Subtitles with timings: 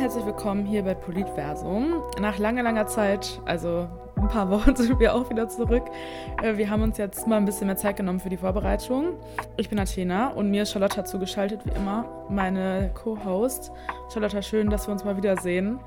[0.00, 2.02] herzlich willkommen hier bei Politversum.
[2.18, 3.86] Nach langer, langer Zeit, also
[4.16, 5.82] ein paar Wochen sind wir auch wieder zurück.
[6.42, 9.18] Äh, wir haben uns jetzt mal ein bisschen mehr Zeit genommen für die Vorbereitung.
[9.58, 13.72] Ich bin Athena und mir ist Charlotta zugeschaltet, wie immer, meine Co-Host.
[14.10, 15.78] Charlotta, schön, dass wir uns mal wiedersehen.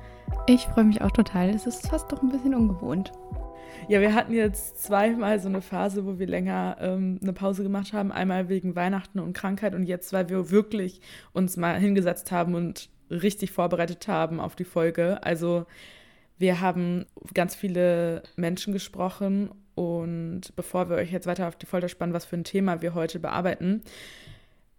[0.46, 1.48] Ich freue mich auch total.
[1.48, 3.10] Es ist fast doch ein bisschen ungewohnt.
[3.88, 7.92] Ja, wir hatten jetzt zweimal so eine Phase, wo wir länger ähm, eine Pause gemacht
[7.92, 8.12] haben.
[8.12, 11.00] Einmal wegen Weihnachten und Krankheit und jetzt, weil wir wirklich
[11.32, 15.22] uns mal hingesetzt haben und richtig vorbereitet haben auf die Folge.
[15.22, 15.66] Also
[16.38, 21.88] wir haben ganz viele Menschen gesprochen und bevor wir euch jetzt weiter auf die Folter
[21.88, 23.82] spannen, was für ein Thema wir heute bearbeiten,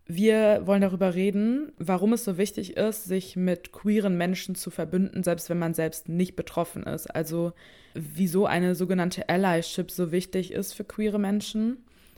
[0.07, 5.23] wir wollen darüber reden, warum es so wichtig ist, sich mit queeren Menschen zu verbünden,
[5.23, 7.07] selbst wenn man selbst nicht betroffen ist.
[7.07, 7.53] Also
[7.95, 11.77] wieso eine sogenannte Allyship so wichtig ist für queere Menschen.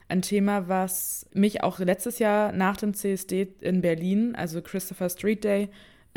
[0.09, 5.45] Ein Thema, was mich auch letztes Jahr nach dem CSD in Berlin, also Christopher Street
[5.45, 5.69] Day,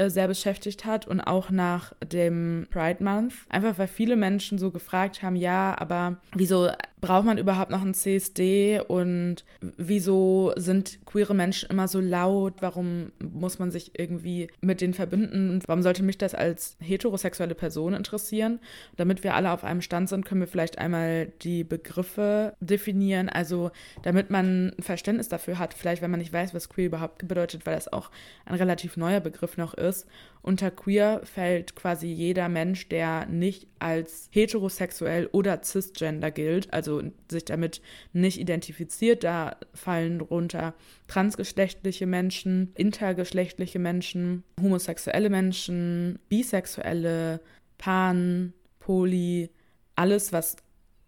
[0.07, 3.35] sehr beschäftigt hat und auch nach dem Pride Month.
[3.49, 7.95] Einfach weil viele Menschen so gefragt haben, ja, aber wieso braucht man überhaupt noch ein
[7.95, 12.55] CSD und wieso sind queere Menschen immer so laut?
[12.61, 15.63] Warum muss man sich irgendwie mit denen verbünden?
[15.67, 18.61] Warum sollte mich das als heterosexuelle Person interessieren?
[18.97, 23.29] Damit wir alle auf einem Stand sind, können wir vielleicht einmal die Begriffe definieren.
[23.29, 23.71] Also
[24.03, 27.67] damit man ein Verständnis dafür hat, vielleicht wenn man nicht weiß, was queer überhaupt bedeutet,
[27.67, 28.11] weil das auch
[28.45, 30.07] ein relativ neuer Begriff noch ist.
[30.43, 37.45] Unter queer fällt quasi jeder Mensch, der nicht als heterosexuell oder cisgender gilt, also sich
[37.45, 37.83] damit
[38.15, 39.23] nicht identifiziert.
[39.23, 40.75] Da fallen drunter
[41.09, 47.41] transgeschlechtliche Menschen, intergeschlechtliche Menschen, homosexuelle Menschen, bisexuelle,
[47.77, 49.51] pan, poly,
[49.95, 50.57] alles, was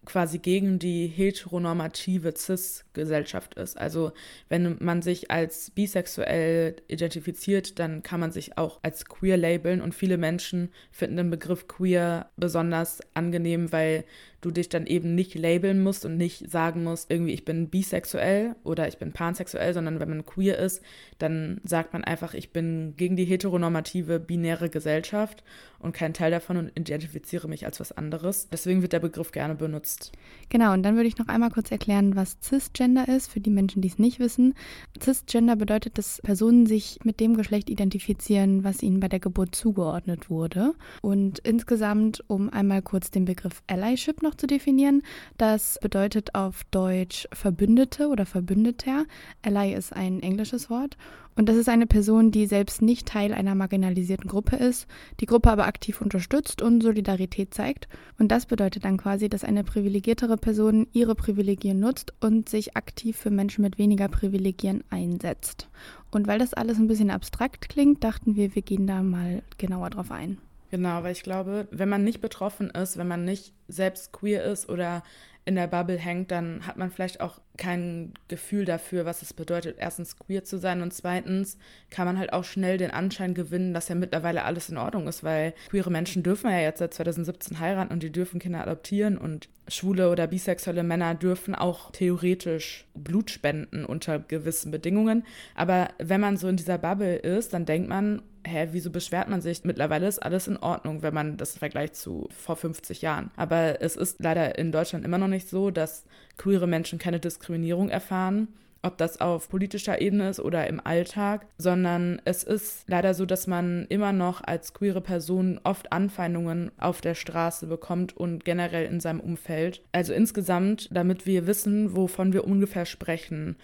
[0.05, 3.79] quasi gegen die heteronormative Cis-Gesellschaft ist.
[3.79, 4.13] Also
[4.49, 9.95] wenn man sich als bisexuell identifiziert, dann kann man sich auch als queer labeln und
[9.95, 14.05] viele Menschen finden den Begriff queer besonders angenehm, weil
[14.43, 18.57] du dich dann eben nicht labeln musst und nicht sagen musst, irgendwie ich bin bisexuell
[18.65, 20.83] oder ich bin pansexuell, sondern wenn man queer ist,
[21.19, 25.45] dann sagt man einfach, ich bin gegen die heteronormative binäre Gesellschaft
[25.79, 28.49] und kein Teil davon und identifiziere mich als was anderes.
[28.51, 30.13] Deswegen wird der Begriff gerne benutzt.
[30.49, 33.83] Genau, und dann würde ich noch einmal kurz erklären, was Cisgender ist, für die Menschen,
[33.83, 34.55] die es nicht wissen.
[35.01, 40.31] Cisgender bedeutet, dass Personen sich mit dem Geschlecht identifizieren, was ihnen bei der Geburt zugeordnet
[40.31, 40.75] wurde.
[41.01, 45.03] Und insgesamt, um einmal kurz den Begriff Allyship noch noch zu definieren.
[45.37, 49.05] Das bedeutet auf Deutsch Verbündete oder Verbündeter.
[49.43, 50.97] Ally ist ein englisches Wort.
[51.35, 54.87] Und das ist eine Person, die selbst nicht Teil einer marginalisierten Gruppe ist,
[55.21, 57.89] die Gruppe aber aktiv unterstützt und Solidarität zeigt.
[58.19, 63.17] Und das bedeutet dann quasi, dass eine privilegiertere Person ihre Privilegien nutzt und sich aktiv
[63.17, 65.69] für Menschen mit weniger Privilegien einsetzt.
[66.11, 69.89] Und weil das alles ein bisschen abstrakt klingt, dachten wir, wir gehen da mal genauer
[69.89, 70.37] drauf ein.
[70.73, 74.71] Genau, weil ich glaube, wenn man nicht betroffen ist, wenn man nicht selbst queer ist
[74.71, 75.03] oder
[75.45, 79.77] in der Bubble hängt, dann hat man vielleicht auch kein Gefühl dafür, was es bedeutet,
[79.79, 81.59] erstens queer zu sein und zweitens
[81.91, 85.23] kann man halt auch schnell den Anschein gewinnen, dass ja mittlerweile alles in Ordnung ist,
[85.23, 89.51] weil queere Menschen dürfen ja jetzt seit 2017 heiraten und die dürfen Kinder adoptieren und
[89.69, 95.25] schwule oder bisexuelle Männer dürfen auch theoretisch Blut spenden unter gewissen Bedingungen.
[95.55, 99.41] Aber wenn man so in dieser Bubble ist, dann denkt man, hä, wieso beschwert man
[99.41, 99.65] sich?
[99.65, 103.31] Mittlerweile ist alles in Ordnung, wenn man das vergleicht zu vor 50 Jahren.
[103.37, 106.05] Aber es ist leider in Deutschland immer noch nicht so, dass
[106.37, 108.49] queere Menschen keine Diskriminierung erfahren
[108.83, 113.47] ob das auf politischer Ebene ist oder im Alltag, sondern es ist leider so, dass
[113.47, 119.01] man immer noch als queere Person oft Anfeindungen auf der Straße bekommt und generell in
[119.01, 119.83] seinem Umfeld.
[119.93, 123.57] Also insgesamt, damit wir wissen, wovon wir ungefähr sprechen.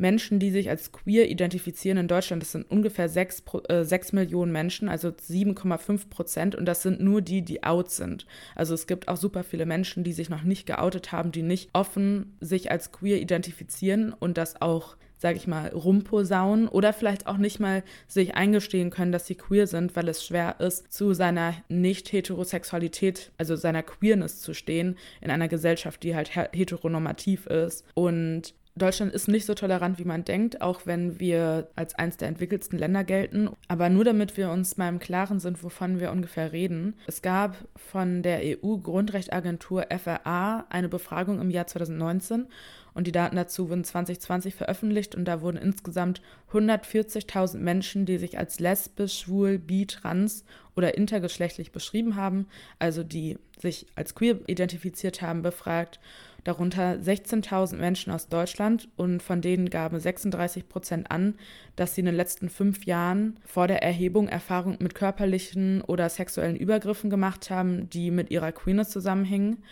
[0.00, 4.52] Menschen, die sich als queer identifizieren in Deutschland, das sind ungefähr 6, äh, 6 Millionen
[4.52, 6.54] Menschen, also 7,5 Prozent.
[6.54, 8.26] Und das sind nur die, die out sind.
[8.54, 11.70] Also es gibt auch super viele Menschen, die sich noch nicht geoutet haben, die nicht
[11.72, 17.36] offen sich als queer identifizieren und das auch sage ich mal, rumposaunen oder vielleicht auch
[17.36, 21.54] nicht mal sich eingestehen können, dass sie queer sind, weil es schwer ist, zu seiner
[21.68, 27.84] Nicht-Heterosexualität, also seiner Queerness zu stehen in einer Gesellschaft, die halt heteronormativ ist.
[27.92, 32.28] Und Deutschland ist nicht so tolerant, wie man denkt, auch wenn wir als eines der
[32.28, 33.50] entwickelsten Länder gelten.
[33.68, 36.94] Aber nur damit wir uns mal im Klaren sind, wovon wir ungefähr reden.
[37.06, 42.46] Es gab von der EU-Grundrechtagentur FRA eine Befragung im Jahr 2019
[42.94, 48.38] und die Daten dazu wurden 2020 veröffentlicht und da wurden insgesamt 140.000 Menschen, die sich
[48.38, 50.44] als lesbisch, schwul, bi, trans
[50.76, 52.46] oder intergeschlechtlich beschrieben haben,
[52.78, 56.00] also die sich als queer identifiziert haben, befragt.
[56.44, 61.34] Darunter 16.000 Menschen aus Deutschland und von denen gaben 36 Prozent an,
[61.76, 66.56] dass sie in den letzten fünf Jahren vor der Erhebung Erfahrung mit körperlichen oder sexuellen
[66.56, 69.62] Übergriffen gemacht haben, die mit ihrer Queerness zusammenhingen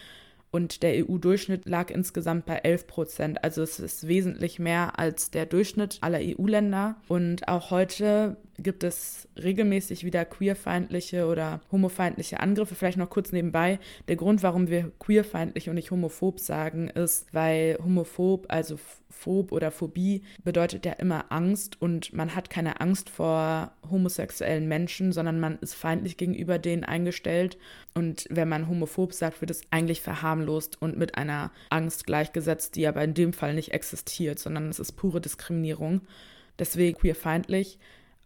[0.50, 3.45] und der EU-Durchschnitt lag insgesamt bei 11 Prozent.
[3.45, 6.97] Also es ist wesentlich mehr als der Durchschnitt aller EU-Länder.
[7.09, 12.75] Und auch heute gibt es regelmäßig wieder queerfeindliche oder homofeindliche Angriffe.
[12.75, 13.79] Vielleicht noch kurz nebenbei.
[14.09, 18.79] Der Grund, warum wir queerfeindlich und nicht homophob sagen, ist, weil homophob, also
[19.11, 25.12] phob oder Phobie, bedeutet ja immer Angst und man hat keine Angst vor homosexuellen Menschen,
[25.12, 27.59] sondern man ist feindlich gegenüber denen eingestellt.
[27.94, 32.87] Und wenn man homophob sagt, wird es eigentlich verharmlost und mit einer Angst gleichgesetzt, die
[32.87, 36.02] aber in dem Fall nicht existiert, sondern es ist pure Diskriminierung.
[36.58, 37.79] Deswegen queerfeindlich.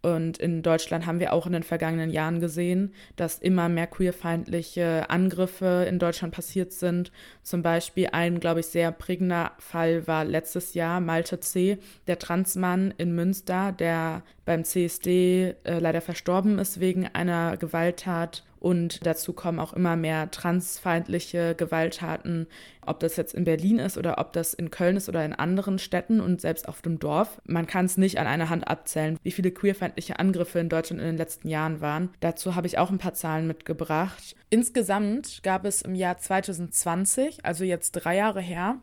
[0.02, 5.08] Und in Deutschland haben wir auch in den vergangenen Jahren gesehen, dass immer mehr queerfeindliche
[5.08, 7.12] Angriffe in Deutschland passiert sind.
[7.44, 12.92] Zum Beispiel ein, glaube ich, sehr prägender Fall war letztes Jahr Malte C., der Transmann
[12.98, 19.58] in Münster, der beim CSD äh, leider verstorben ist wegen einer Gewalttat und dazu kommen
[19.58, 22.46] auch immer mehr transfeindliche Gewalttaten,
[22.86, 25.80] ob das jetzt in Berlin ist oder ob das in Köln ist oder in anderen
[25.80, 27.40] Städten und selbst auf dem Dorf.
[27.44, 31.08] Man kann es nicht an einer Hand abzählen, wie viele queerfeindliche Angriffe in Deutschland in
[31.08, 32.10] den letzten Jahren waren.
[32.20, 34.36] Dazu habe ich auch ein paar Zahlen mitgebracht.
[34.48, 38.76] Insgesamt gab es im Jahr 2020, also jetzt drei Jahre her,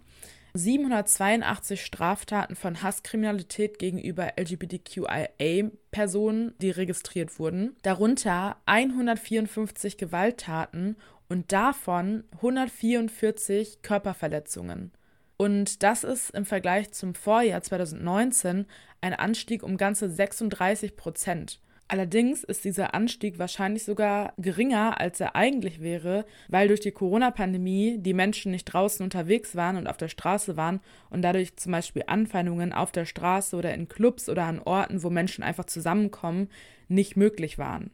[0.53, 10.95] 782 Straftaten von Hasskriminalität gegenüber LGBTQIA-Personen, die registriert wurden, darunter 154 Gewalttaten
[11.27, 14.93] und davon 144 Körperverletzungen.
[15.37, 18.65] Und das ist im Vergleich zum Vorjahr 2019
[18.99, 21.61] ein Anstieg um ganze 36 Prozent.
[21.91, 27.97] Allerdings ist dieser Anstieg wahrscheinlich sogar geringer, als er eigentlich wäre, weil durch die Corona-Pandemie
[27.97, 32.03] die Menschen nicht draußen unterwegs waren und auf der Straße waren und dadurch zum Beispiel
[32.05, 36.49] Anfeindungen auf der Straße oder in Clubs oder an Orten, wo Menschen einfach zusammenkommen,
[36.89, 37.89] nicht möglich waren.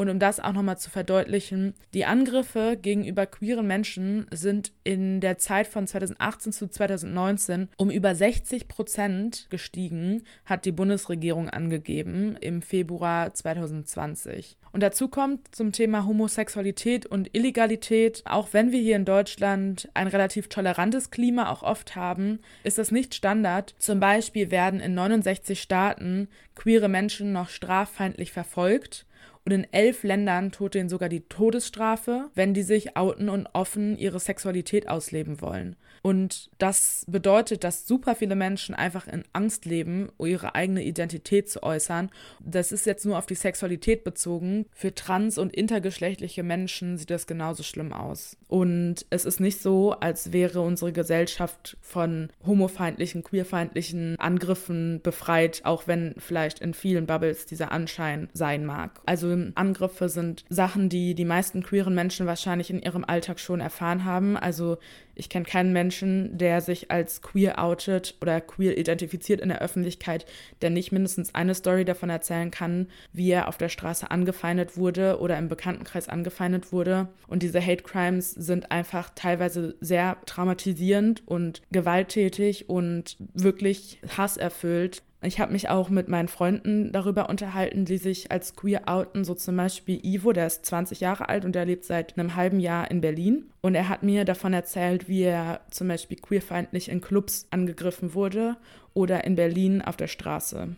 [0.00, 5.36] Und um das auch nochmal zu verdeutlichen, die Angriffe gegenüber queeren Menschen sind in der
[5.36, 12.62] Zeit von 2018 zu 2019 um über 60 Prozent gestiegen, hat die Bundesregierung angegeben im
[12.62, 14.56] Februar 2020.
[14.72, 20.06] Und dazu kommt zum Thema Homosexualität und Illegalität, auch wenn wir hier in Deutschland ein
[20.06, 23.74] relativ tolerantes Klima auch oft haben, ist das nicht Standard.
[23.78, 29.04] Zum Beispiel werden in 69 Staaten queere Menschen noch straffeindlich verfolgt
[29.44, 33.96] und in elf Ländern droht ihnen sogar die Todesstrafe, wenn die sich outen und offen
[33.96, 35.76] ihre Sexualität ausleben wollen.
[36.02, 41.62] Und das bedeutet, dass super viele Menschen einfach in Angst leben, ihre eigene Identität zu
[41.62, 42.10] äußern.
[42.40, 44.66] Das ist jetzt nur auf die Sexualität bezogen.
[44.72, 48.36] Für trans- und intergeschlechtliche Menschen sieht das genauso schlimm aus.
[48.48, 55.86] Und es ist nicht so, als wäre unsere Gesellschaft von homofeindlichen, queerfeindlichen Angriffen befreit, auch
[55.86, 59.00] wenn vielleicht in vielen Bubbles dieser Anschein sein mag.
[59.06, 64.04] Also Angriffe sind Sachen, die die meisten queeren Menschen wahrscheinlich in ihrem Alltag schon erfahren
[64.04, 64.36] haben.
[64.36, 64.78] Also
[65.14, 70.26] ich kenne keinen Menschen, der sich als queer outet oder queer identifiziert in der Öffentlichkeit,
[70.62, 75.18] der nicht mindestens eine Story davon erzählen kann, wie er auf der Straße angefeindet wurde
[75.20, 77.08] oder im Bekanntenkreis angefeindet wurde.
[77.26, 85.02] Und diese Hate Crimes sind einfach teilweise sehr traumatisierend und gewalttätig und wirklich hasserfüllt.
[85.22, 89.34] Ich habe mich auch mit meinen Freunden darüber unterhalten, die sich als queer outen, so
[89.34, 92.90] zum Beispiel Ivo, der ist 20 Jahre alt und der lebt seit einem halben Jahr
[92.90, 93.50] in Berlin.
[93.60, 98.56] Und er hat mir davon erzählt, wie er zum Beispiel queerfeindlich in Clubs angegriffen wurde
[98.94, 100.74] oder in Berlin auf der Straße.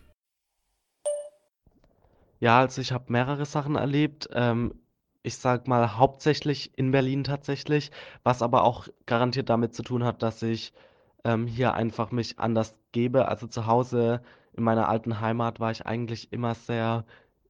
[2.40, 4.28] Ja, also ich habe mehrere Sachen erlebt.
[4.32, 4.74] Ähm,
[5.22, 7.92] ich sag mal hauptsächlich in Berlin tatsächlich,
[8.24, 10.72] was aber auch garantiert damit zu tun hat, dass ich
[11.24, 13.28] ähm, hier einfach mich anders gebe.
[13.28, 14.22] Also zu Hause
[14.54, 17.04] in meiner alten Heimat war ich eigentlich immer sehr,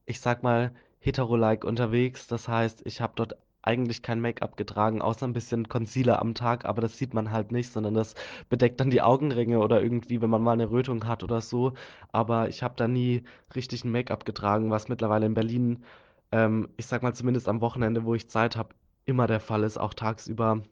[0.05, 2.27] ich sag mal, hetero-like unterwegs.
[2.27, 6.65] Das heißt, ich habe dort eigentlich kein Make-up getragen, außer ein bisschen Concealer am Tag,
[6.65, 8.13] aber das sieht man halt nicht, sondern das
[8.49, 11.73] bedeckt dann die Augenringe oder irgendwie, wenn man mal eine Rötung hat oder so.
[12.11, 13.23] Aber ich habe da nie
[13.55, 15.83] richtig ein Make-up getragen, was mittlerweile in Berlin,
[16.31, 18.75] ähm, ich sag mal zumindest am Wochenende, wo ich Zeit habe,
[19.05, 20.63] immer der Fall ist, auch tagsüber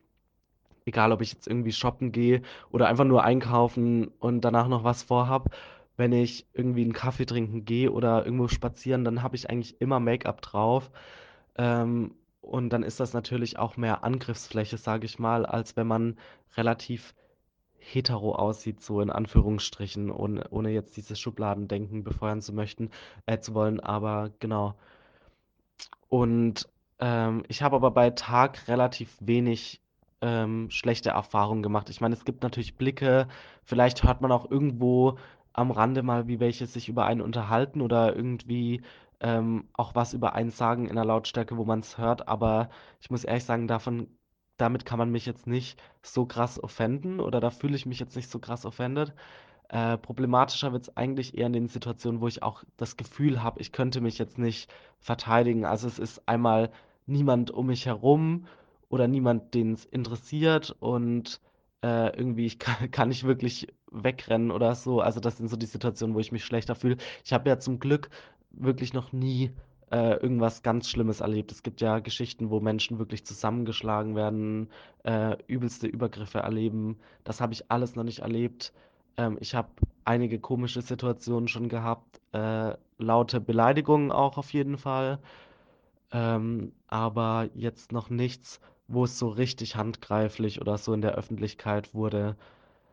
[0.86, 5.04] egal ob ich jetzt irgendwie shoppen gehe oder einfach nur einkaufen und danach noch was
[5.04, 5.50] vorhab,
[5.98, 10.00] wenn ich irgendwie einen Kaffee trinken gehe oder irgendwo spazieren, dann habe ich eigentlich immer
[10.00, 10.92] Make-up drauf.
[11.58, 16.18] Ähm, und dann ist das natürlich auch mehr Angriffsfläche, sage ich mal, als wenn man
[16.58, 17.14] relativ
[17.78, 22.90] hetero aussieht, so in Anführungsstrichen, ohne, ohne jetzt dieses Schubladendenken befeuern zu möchten,
[23.26, 23.80] äh, zu wollen.
[23.80, 24.76] Aber genau.
[26.10, 26.68] Und
[27.00, 29.82] ähm, ich habe aber bei Tag relativ wenig
[30.22, 31.90] ähm, schlechte Erfahrungen gemacht.
[31.90, 33.28] Ich meine, es gibt natürlich Blicke,
[33.64, 35.18] vielleicht hört man auch irgendwo
[35.54, 38.82] am Rande mal, wie welche sich über einen unterhalten oder irgendwie
[39.20, 42.28] ähm, auch was über einen sagen in einer Lautstärke, wo man es hört.
[42.28, 44.08] Aber ich muss ehrlich sagen, davon,
[44.58, 48.16] damit kann man mich jetzt nicht so krass offenden oder da fühle ich mich jetzt
[48.16, 49.14] nicht so krass offended.
[49.70, 53.62] Äh, problematischer wird es eigentlich eher in den Situationen, wo ich auch das Gefühl habe,
[53.62, 55.66] ich könnte mich jetzt nicht verteidigen.
[55.66, 56.72] Also es ist einmal
[57.06, 58.48] niemand um mich herum
[58.92, 61.42] oder niemand, den es interessiert und
[61.84, 65.02] äh, irgendwie ich kann, kann ich wirklich wegrennen oder so.
[65.02, 66.98] Also das sind so die Situationen, wo ich mich schlechter fühle.
[67.24, 68.10] Ich habe ja zum Glück
[68.52, 69.52] wirklich noch nie
[69.92, 71.52] äh, irgendwas ganz Schlimmes erlebt.
[71.52, 74.70] Es gibt ja Geschichten, wo Menschen wirklich zusammengeschlagen werden,
[75.04, 76.98] äh, übelste Übergriffe erleben.
[77.24, 78.74] Das habe ich alles noch nicht erlebt.
[79.18, 79.70] Ähm, ich habe
[80.06, 85.20] einige komische Situationen schon gehabt, äh, laute Beleidigungen auch auf jeden Fall,
[86.12, 88.60] ähm, aber jetzt noch nichts,
[88.94, 92.36] wo es so richtig handgreiflich oder so in der Öffentlichkeit wurde.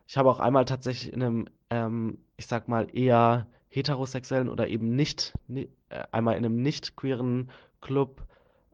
[0.07, 4.97] Ich habe auch einmal tatsächlich in einem, ähm, ich sag mal, eher heterosexuellen oder eben
[4.97, 7.51] nicht, ni- äh, einmal in einem nicht queeren
[7.81, 8.23] Club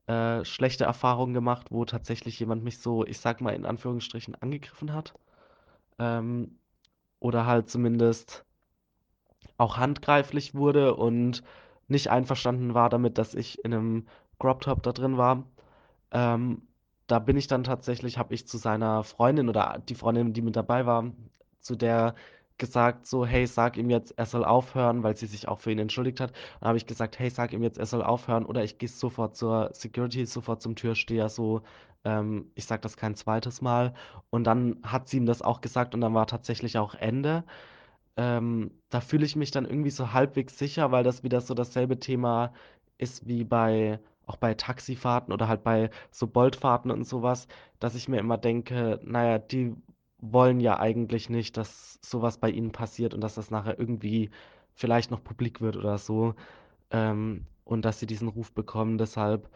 [0.06, 4.92] äh, schlechte Erfahrungen gemacht, wo tatsächlich jemand mich so, ich sag mal, in Anführungsstrichen angegriffen
[4.94, 5.14] hat.
[5.98, 6.58] Ähm,
[7.20, 8.44] oder halt zumindest
[9.58, 11.42] auch handgreiflich wurde und
[11.88, 14.06] nicht einverstanden war damit, dass ich in einem
[14.38, 15.44] Crop Top da drin war.
[16.12, 16.62] Ähm,
[17.06, 20.56] da bin ich dann tatsächlich, habe ich zu seiner Freundin oder die Freundin, die mit
[20.56, 21.12] dabei war,
[21.60, 22.14] zu der
[22.58, 25.78] gesagt, so, hey, sag ihm jetzt, er soll aufhören, weil sie sich auch für ihn
[25.78, 26.32] entschuldigt hat.
[26.60, 29.36] Dann habe ich gesagt, hey, sag ihm jetzt, er soll aufhören oder ich gehe sofort
[29.36, 31.62] zur Security, sofort zum Türsteher, so,
[32.04, 33.94] ähm, ich sag das kein zweites Mal.
[34.30, 37.44] Und dann hat sie ihm das auch gesagt und dann war tatsächlich auch Ende.
[38.16, 41.98] Ähm, da fühle ich mich dann irgendwie so halbwegs sicher, weil das wieder so dasselbe
[41.98, 42.52] Thema
[42.98, 47.48] ist wie bei, auch bei Taxifahrten oder halt bei so Boltfahrten und sowas,
[47.80, 49.74] dass ich mir immer denke, naja, die
[50.18, 54.30] wollen ja eigentlich nicht, dass sowas bei ihnen passiert und dass das nachher irgendwie
[54.74, 56.34] vielleicht noch publik wird oder so,
[56.90, 58.98] ähm, und dass sie diesen Ruf bekommen.
[58.98, 59.48] Deshalb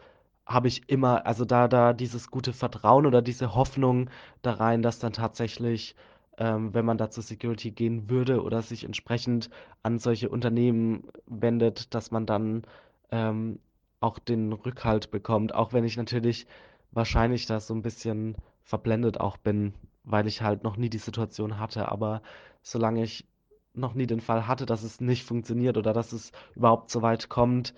[0.45, 4.09] habe ich immer, also da, da dieses gute Vertrauen oder diese Hoffnung
[4.41, 5.95] da rein, dass dann tatsächlich
[6.39, 9.49] ähm, wenn man da zur Security gehen würde oder sich entsprechend
[9.83, 12.63] an solche Unternehmen wendet, dass man dann
[13.11, 13.59] ähm,
[13.99, 16.47] auch den Rückhalt bekommt, auch wenn ich natürlich
[16.91, 21.59] wahrscheinlich da so ein bisschen verblendet auch bin, weil ich halt noch nie die Situation
[21.59, 21.91] hatte.
[21.91, 22.21] Aber
[22.61, 23.25] solange ich
[23.73, 27.29] noch nie den Fall hatte, dass es nicht funktioniert oder dass es überhaupt so weit
[27.29, 27.73] kommt,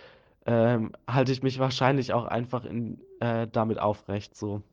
[0.46, 4.63] ähm, halte ich mich wahrscheinlich auch einfach in, äh, damit aufrecht so.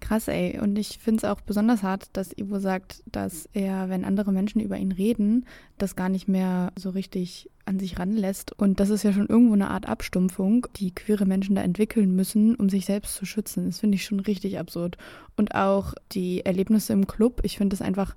[0.00, 0.60] Krass, ey.
[0.60, 4.60] Und ich finde es auch besonders hart, dass Ivo sagt, dass er, wenn andere Menschen
[4.60, 5.46] über ihn reden,
[5.78, 8.52] das gar nicht mehr so richtig an sich ranlässt.
[8.52, 12.54] Und das ist ja schon irgendwo eine Art Abstumpfung, die queere Menschen da entwickeln müssen,
[12.54, 13.66] um sich selbst zu schützen.
[13.66, 14.98] Das finde ich schon richtig absurd.
[15.34, 17.40] Und auch die Erlebnisse im Club.
[17.42, 18.14] Ich finde es einfach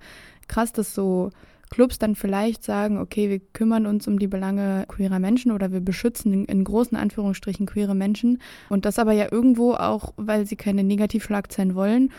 [0.48, 1.31] krass, dass so
[1.70, 5.82] Clubs dann vielleicht sagen, okay, wir kümmern uns um die Belange queerer Menschen oder wir
[5.82, 8.42] beschützen in, großen Anführungsstrichen queere Menschen.
[8.70, 12.12] Und das aber ja irgendwo auch, weil sie keine Negativschlagzeilen wollen.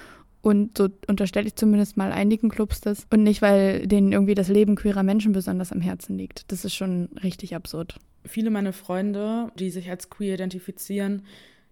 [0.42, 3.06] Und so unterstelle ich zumindest mal einigen Clubs das.
[3.10, 6.50] Und nicht, weil denen irgendwie das Leben queerer Menschen besonders am Herzen liegt.
[6.50, 7.96] Das ist schon richtig absurd.
[8.24, 11.22] Viele meiner Freunde, die sich als queer identifizieren,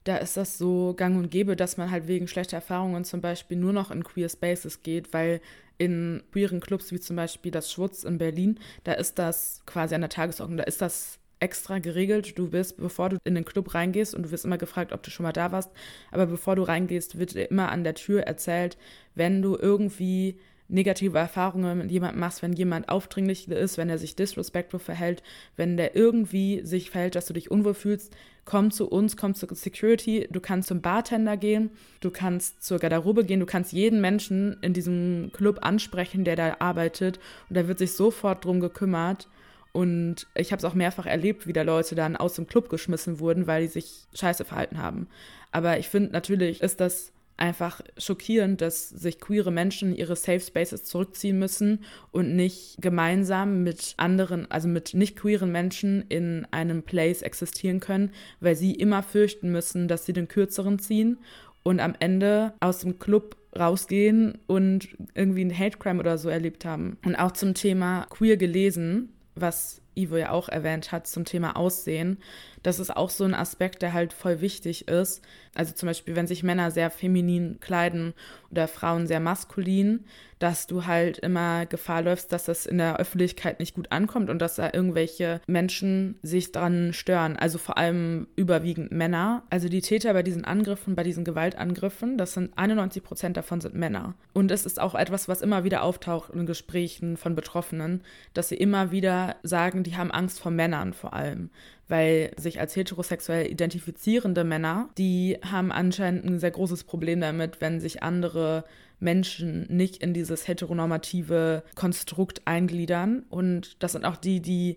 [0.04, 3.58] da ist das so gang und gäbe, dass man halt wegen schlechter Erfahrungen zum Beispiel
[3.58, 5.40] nur noch in queer Spaces geht, weil
[5.78, 10.00] in queeren Clubs wie zum Beispiel das Schwutz in Berlin, da ist das quasi an
[10.02, 12.38] der Tagesordnung, da ist das extra geregelt.
[12.38, 15.10] Du wirst, bevor du in den Club reingehst und du wirst immer gefragt, ob du
[15.10, 15.70] schon mal da warst,
[16.10, 18.76] aber bevor du reingehst, wird dir immer an der Tür erzählt,
[19.14, 24.16] wenn du irgendwie negative Erfahrungen mit jemandem machst, wenn jemand aufdringlich ist, wenn er sich
[24.16, 25.22] disrespectful verhält,
[25.56, 29.54] wenn der irgendwie sich verhält, dass du dich unwohl fühlst, komm zu uns, komm zur
[29.54, 31.70] Security, du kannst zum Bartender gehen,
[32.00, 36.56] du kannst zur Garderobe gehen, du kannst jeden Menschen in diesem Club ansprechen, der da
[36.58, 39.28] arbeitet und da wird sich sofort drum gekümmert.
[39.72, 43.20] Und ich habe es auch mehrfach erlebt, wie da Leute dann aus dem Club geschmissen
[43.20, 45.08] wurden, weil die sich scheiße verhalten haben.
[45.52, 50.84] Aber ich finde, natürlich ist das einfach schockierend, dass sich queere Menschen ihre Safe Spaces
[50.84, 57.22] zurückziehen müssen und nicht gemeinsam mit anderen, also mit nicht queeren Menschen in einem Place
[57.22, 61.18] existieren können, weil sie immer fürchten müssen, dass sie den kürzeren ziehen
[61.62, 66.64] und am Ende aus dem Club rausgehen und irgendwie ein Hate Crime oder so erlebt
[66.64, 66.98] haben.
[67.04, 72.18] Und auch zum Thema queer gelesen, was Ivo ja auch erwähnt hat, zum Thema Aussehen.
[72.62, 75.22] Das ist auch so ein Aspekt, der halt voll wichtig ist.
[75.54, 78.14] Also zum Beispiel, wenn sich Männer sehr feminin kleiden
[78.50, 80.04] oder Frauen sehr maskulin,
[80.38, 84.38] dass du halt immer Gefahr läufst, dass das in der Öffentlichkeit nicht gut ankommt und
[84.40, 87.36] dass da irgendwelche Menschen sich dran stören.
[87.36, 89.42] Also vor allem überwiegend Männer.
[89.50, 93.74] Also die Täter bei diesen Angriffen, bei diesen Gewaltangriffen, das sind 91 Prozent davon sind
[93.74, 94.14] Männer.
[94.32, 98.56] Und es ist auch etwas, was immer wieder auftaucht in Gesprächen von Betroffenen, dass sie
[98.56, 101.50] immer wieder sagen, die haben Angst vor Männern vor allem
[101.88, 107.80] weil sich als heterosexuell identifizierende Männer, die haben anscheinend ein sehr großes Problem damit, wenn
[107.80, 108.64] sich andere
[109.00, 113.24] Menschen nicht in dieses heteronormative Konstrukt eingliedern.
[113.30, 114.76] Und das sind auch die, die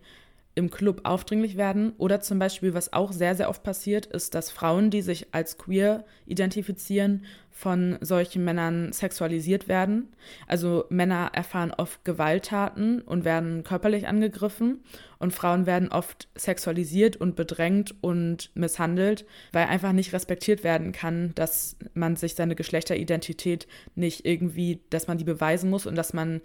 [0.53, 1.93] im Club aufdringlich werden.
[1.97, 5.57] Oder zum Beispiel, was auch sehr, sehr oft passiert, ist, dass Frauen, die sich als
[5.57, 10.07] queer identifizieren, von solchen Männern sexualisiert werden.
[10.47, 14.79] Also Männer erfahren oft Gewalttaten und werden körperlich angegriffen
[15.19, 21.33] und Frauen werden oft sexualisiert und bedrängt und misshandelt, weil einfach nicht respektiert werden kann,
[21.35, 26.41] dass man sich seine Geschlechteridentität nicht irgendwie, dass man die beweisen muss und dass man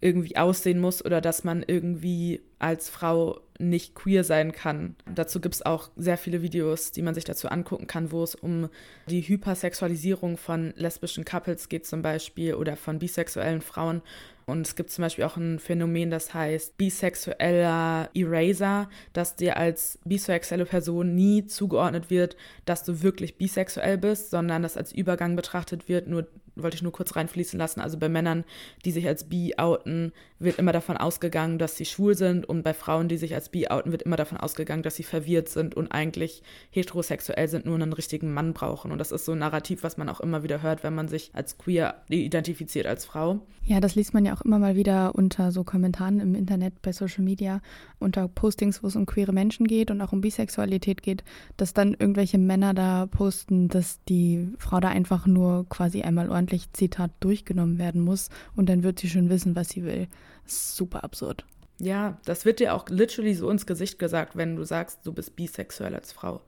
[0.00, 4.94] irgendwie aussehen muss oder dass man irgendwie als Frau nicht queer sein kann.
[5.12, 8.34] Dazu gibt es auch sehr viele Videos, die man sich dazu angucken kann, wo es
[8.34, 8.68] um
[9.08, 14.02] die Hypersexualisierung von lesbischen Couples geht zum Beispiel oder von bisexuellen Frauen.
[14.46, 19.98] Und es gibt zum Beispiel auch ein Phänomen, das heißt bisexueller Eraser, dass dir als
[20.04, 25.88] bisexuelle Person nie zugeordnet wird, dass du wirklich bisexuell bist, sondern das als Übergang betrachtet
[25.88, 26.28] wird, nur
[26.62, 27.80] wollte ich nur kurz reinfließen lassen.
[27.80, 28.44] Also bei Männern,
[28.84, 32.48] die sich als bi outen, wird immer davon ausgegangen, dass sie schwul sind.
[32.48, 35.48] Und bei Frauen, die sich als bi outen, wird immer davon ausgegangen, dass sie verwirrt
[35.48, 38.92] sind und eigentlich heterosexuell sind, nur einen richtigen Mann brauchen.
[38.92, 41.30] Und das ist so ein Narrativ, was man auch immer wieder hört, wenn man sich
[41.34, 43.40] als queer identifiziert als Frau.
[43.64, 46.90] Ja, das liest man ja auch immer mal wieder unter so Kommentaren im Internet, bei
[46.92, 47.60] Social Media,
[47.98, 51.22] unter Postings, wo es um queere Menschen geht und auch um Bisexualität geht,
[51.58, 56.47] dass dann irgendwelche Männer da posten, dass die Frau da einfach nur quasi einmal ordentlich
[56.48, 60.08] ordentlich, Zitat, durchgenommen werden muss und dann wird sie schon wissen, was sie will.
[60.46, 61.44] Super absurd.
[61.78, 65.36] Ja, das wird dir auch literally so ins Gesicht gesagt, wenn du sagst, du bist
[65.36, 66.40] bisexuell als Frau.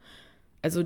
[0.62, 0.85] Also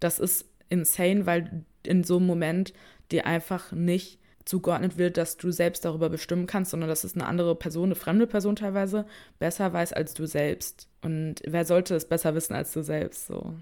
[0.00, 2.72] das ist insane, weil in so einem Moment
[3.10, 7.26] dir einfach nicht zugeordnet wird, dass du selbst darüber bestimmen kannst, sondern dass es eine
[7.26, 9.06] andere Person, eine fremde Person teilweise,
[9.38, 10.88] besser weiß als du selbst.
[11.02, 13.26] Und wer sollte es besser wissen als du selbst?
[13.26, 13.54] So.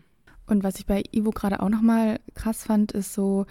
[0.46, 3.46] Und was ich bei Ivo gerade auch nochmal krass fand, ist so,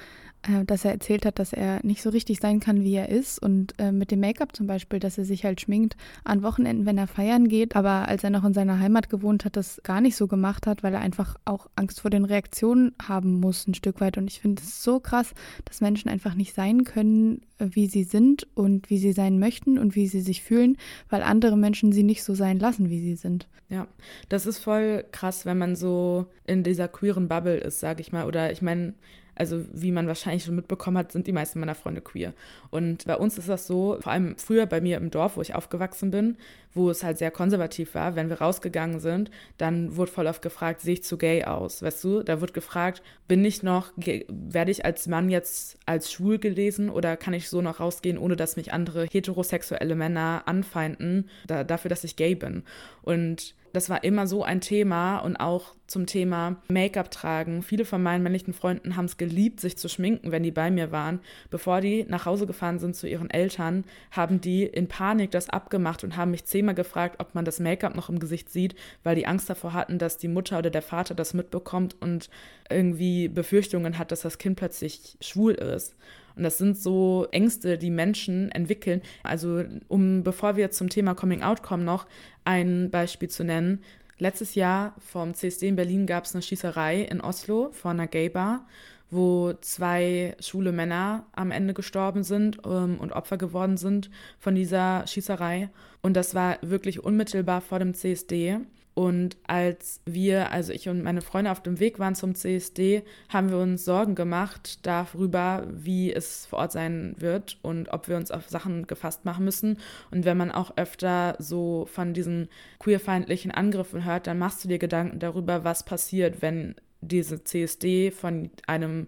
[0.65, 3.41] dass er erzählt hat, dass er nicht so richtig sein kann, wie er ist.
[3.41, 6.97] Und äh, mit dem Make-up zum Beispiel, dass er sich halt schminkt an Wochenenden, wenn
[6.97, 7.75] er feiern geht.
[7.75, 10.83] Aber als er noch in seiner Heimat gewohnt hat, das gar nicht so gemacht hat,
[10.83, 14.17] weil er einfach auch Angst vor den Reaktionen haben muss, ein Stück weit.
[14.17, 15.33] Und ich finde es so krass,
[15.65, 19.95] dass Menschen einfach nicht sein können, wie sie sind und wie sie sein möchten und
[19.95, 20.77] wie sie sich fühlen,
[21.09, 23.47] weil andere Menschen sie nicht so sein lassen, wie sie sind.
[23.69, 23.87] Ja,
[24.29, 28.25] das ist voll krass, wenn man so in dieser queeren Bubble ist, sage ich mal.
[28.25, 28.93] Oder ich meine,
[29.35, 32.33] also wie man wahrscheinlich schon mitbekommen hat, sind die meisten meiner Freunde queer.
[32.69, 35.55] Und bei uns ist das so, vor allem früher bei mir im Dorf, wo ich
[35.55, 36.37] aufgewachsen bin,
[36.73, 40.81] wo es halt sehr konservativ war, wenn wir rausgegangen sind, dann wurde voll oft gefragt,
[40.81, 41.81] sehe ich zu gay aus?
[41.81, 46.39] Weißt du, da wird gefragt, bin ich noch, werde ich als Mann jetzt als schwul
[46.39, 51.63] gelesen oder kann ich so noch rausgehen, ohne dass mich andere heterosexuelle Männer anfeinden, da,
[51.63, 52.63] dafür, dass ich gay bin?
[53.01, 57.63] Und das war immer so ein Thema und auch zum Thema Make-up tragen.
[57.63, 60.91] Viele von meinen männlichen Freunden haben es geliebt, sich zu schminken, wenn die bei mir
[60.91, 61.19] waren.
[61.49, 66.03] Bevor die nach Hause gefahren sind zu ihren Eltern, haben die in Panik das abgemacht
[66.03, 69.25] und haben mich zehnmal gefragt, ob man das Make-up noch im Gesicht sieht, weil die
[69.25, 72.29] Angst davor hatten, dass die Mutter oder der Vater das mitbekommt und
[72.69, 75.95] irgendwie Befürchtungen hat, dass das Kind plötzlich schwul ist.
[76.35, 79.01] Und das sind so Ängste, die Menschen entwickeln.
[79.21, 82.07] Also, um bevor wir zum Thema Coming Out kommen, noch
[82.45, 83.83] ein Beispiel zu nennen.
[84.17, 88.65] Letztes Jahr vom CSD in Berlin gab es eine Schießerei in Oslo vor einer Gay-Bar,
[89.09, 95.05] wo zwei schwule Männer am Ende gestorben sind ähm, und Opfer geworden sind von dieser
[95.07, 95.69] Schießerei.
[96.01, 98.59] Und das war wirklich unmittelbar vor dem CSD.
[98.95, 103.49] Und als wir, also ich und meine Freunde auf dem Weg waren zum CSD, haben
[103.49, 108.29] wir uns Sorgen gemacht darüber, wie es vor Ort sein wird und ob wir uns
[108.29, 109.79] auf Sachen gefasst machen müssen.
[110.11, 114.79] Und wenn man auch öfter so von diesen queerfeindlichen Angriffen hört, dann machst du dir
[114.79, 116.75] Gedanken darüber, was passiert, wenn
[117.07, 119.07] diese CSD von einem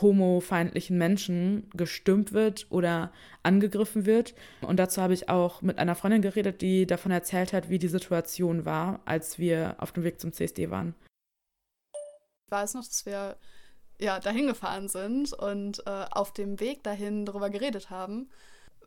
[0.00, 4.34] homofeindlichen Menschen gestürmt wird oder angegriffen wird.
[4.62, 7.88] Und dazu habe ich auch mit einer Freundin geredet, die davon erzählt hat, wie die
[7.88, 10.94] Situation war, als wir auf dem Weg zum CSD waren.
[12.46, 13.36] Ich weiß noch, dass wir
[13.98, 18.28] ja dahin gefahren sind und äh, auf dem Weg dahin darüber geredet haben,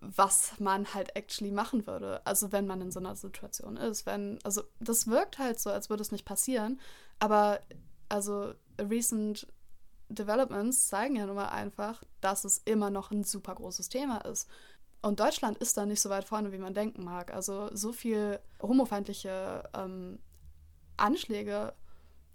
[0.02, 2.26] was man halt actually machen würde.
[2.26, 4.06] Also wenn man in so einer Situation ist.
[4.06, 6.80] Wenn, also das wirkt halt so, als würde es nicht passieren.
[7.20, 7.60] Aber
[8.10, 9.48] also recent
[10.10, 14.50] Developments zeigen ja nun mal einfach, dass es immer noch ein super großes Thema ist.
[15.02, 17.34] Und Deutschland ist da nicht so weit vorne, wie man denken mag.
[17.34, 20.20] Also so viel homofeindliche ähm,
[20.98, 21.74] Anschläge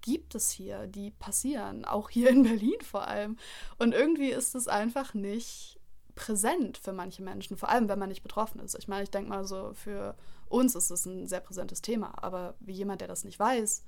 [0.00, 3.36] gibt es hier, die passieren, auch hier in Berlin vor allem.
[3.78, 5.80] Und irgendwie ist es einfach nicht
[6.14, 8.76] präsent für manche Menschen, vor allem wenn man nicht betroffen ist.
[8.78, 10.14] Ich meine, ich denke mal so, für
[10.48, 13.84] uns ist es ein sehr präsentes Thema, aber wie jemand, der das nicht weiß,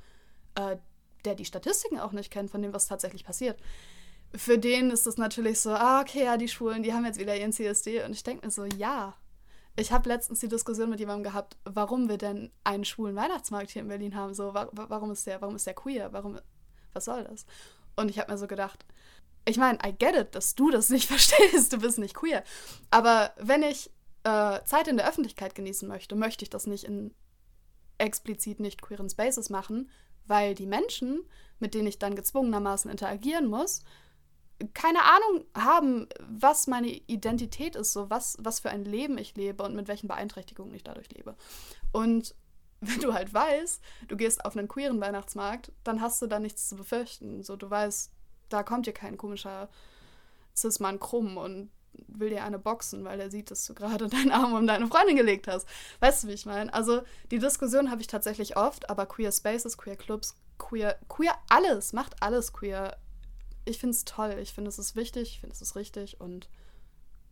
[0.54, 0.76] äh,
[1.24, 3.58] der die Statistiken auch nicht kennt von dem, was tatsächlich passiert,
[4.34, 7.36] für den ist es natürlich so, ah, okay, ja, die Schwulen, die haben jetzt wieder
[7.36, 8.02] ihren CSD.
[8.02, 9.14] Und ich denke mir so, ja.
[9.76, 13.82] Ich habe letztens die Diskussion mit jemandem gehabt, warum wir denn einen schwulen Weihnachtsmarkt hier
[13.82, 14.34] in Berlin haben.
[14.34, 16.12] So, wa warum ist der, warum ist der queer?
[16.12, 16.38] Warum,
[16.92, 17.44] was soll das?
[17.96, 18.84] Und ich habe mir so gedacht,
[19.46, 22.44] ich meine, I get it, dass du das nicht verstehst, du bist nicht queer.
[22.90, 23.90] Aber wenn ich
[24.24, 27.12] äh, Zeit in der Öffentlichkeit genießen möchte, möchte ich das nicht in
[27.98, 29.90] explizit nicht queeren Spaces machen,
[30.26, 31.20] weil die Menschen,
[31.58, 33.82] mit denen ich dann gezwungenermaßen interagieren muss,
[34.72, 39.62] keine Ahnung haben, was meine Identität ist, so was, was für ein Leben ich lebe
[39.62, 41.36] und mit welchen Beeinträchtigungen ich dadurch lebe.
[41.92, 42.34] Und
[42.80, 46.68] wenn du halt weißt, du gehst auf einen queeren Weihnachtsmarkt, dann hast du da nichts
[46.68, 47.42] zu befürchten.
[47.42, 48.12] So, du weißt,
[48.50, 49.70] da kommt dir kein komischer
[50.54, 51.70] Cis-Mann krumm und
[52.08, 55.16] will dir eine boxen, weil er sieht, dass du gerade deinen Arm um deine Freundin
[55.16, 55.66] gelegt hast.
[56.00, 56.72] Weißt du, wie ich meine?
[56.72, 61.92] Also die Diskussion habe ich tatsächlich oft, aber Queer Spaces, Queer Clubs, Queer, Queer alles,
[61.92, 62.96] macht alles queer.
[63.64, 66.48] Ich finde es toll, ich finde es ist wichtig, ich finde es ist richtig und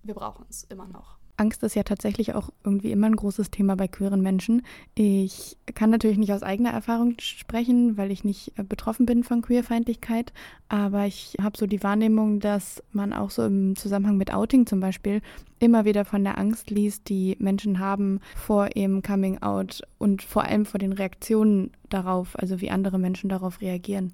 [0.03, 1.19] wir brauchen es immer noch.
[1.43, 4.63] Angst ist ja tatsächlich auch irgendwie immer ein großes Thema bei queeren Menschen.
[4.95, 9.43] Ich kann natürlich nicht aus eigener Erfahrung sprechen, weil ich nicht äh, betroffen bin von
[9.43, 10.33] Queerfeindlichkeit,
[10.69, 14.79] aber ich habe so die Wahrnehmung, dass man auch so im Zusammenhang mit Outing zum
[14.79, 15.21] Beispiel
[15.59, 20.45] immer wieder von der Angst liest, die Menschen haben vor ihrem Coming Out und vor
[20.45, 24.13] allem vor den Reaktionen darauf, also wie andere Menschen darauf reagieren.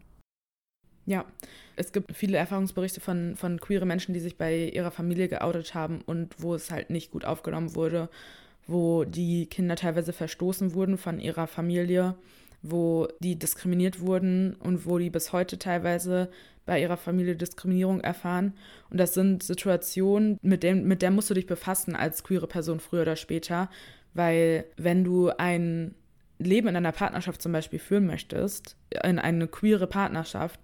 [1.08, 1.24] Ja,
[1.76, 6.02] es gibt viele Erfahrungsberichte von, von queere Menschen, die sich bei ihrer Familie geoutet haben
[6.04, 8.10] und wo es halt nicht gut aufgenommen wurde,
[8.66, 12.14] wo die Kinder teilweise verstoßen wurden von ihrer Familie,
[12.60, 16.30] wo die diskriminiert wurden und wo die bis heute teilweise
[16.66, 18.52] bei ihrer Familie Diskriminierung erfahren.
[18.90, 22.80] Und das sind Situationen, mit, dem, mit der musst du dich befassen als queere Person
[22.80, 23.70] früher oder später,
[24.12, 25.94] weil wenn du ein
[26.38, 30.60] Leben in einer Partnerschaft zum Beispiel führen möchtest, in eine queere Partnerschaft,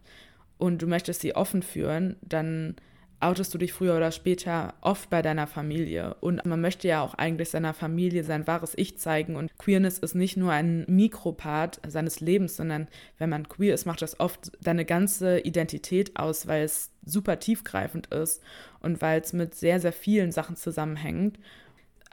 [0.59, 2.77] und du möchtest sie offen führen, dann
[3.25, 6.15] outest du dich früher oder später oft bei deiner Familie.
[6.21, 9.37] Und man möchte ja auch eigentlich seiner Familie sein wahres Ich zeigen.
[9.37, 12.87] Und Queerness ist nicht nur ein Mikropart seines Lebens, sondern
[13.19, 18.09] wenn man queer ist, macht das oft deine ganze Identität aus, weil es super tiefgreifend
[18.09, 18.43] ist
[18.81, 21.39] und weil es mit sehr, sehr vielen Sachen zusammenhängt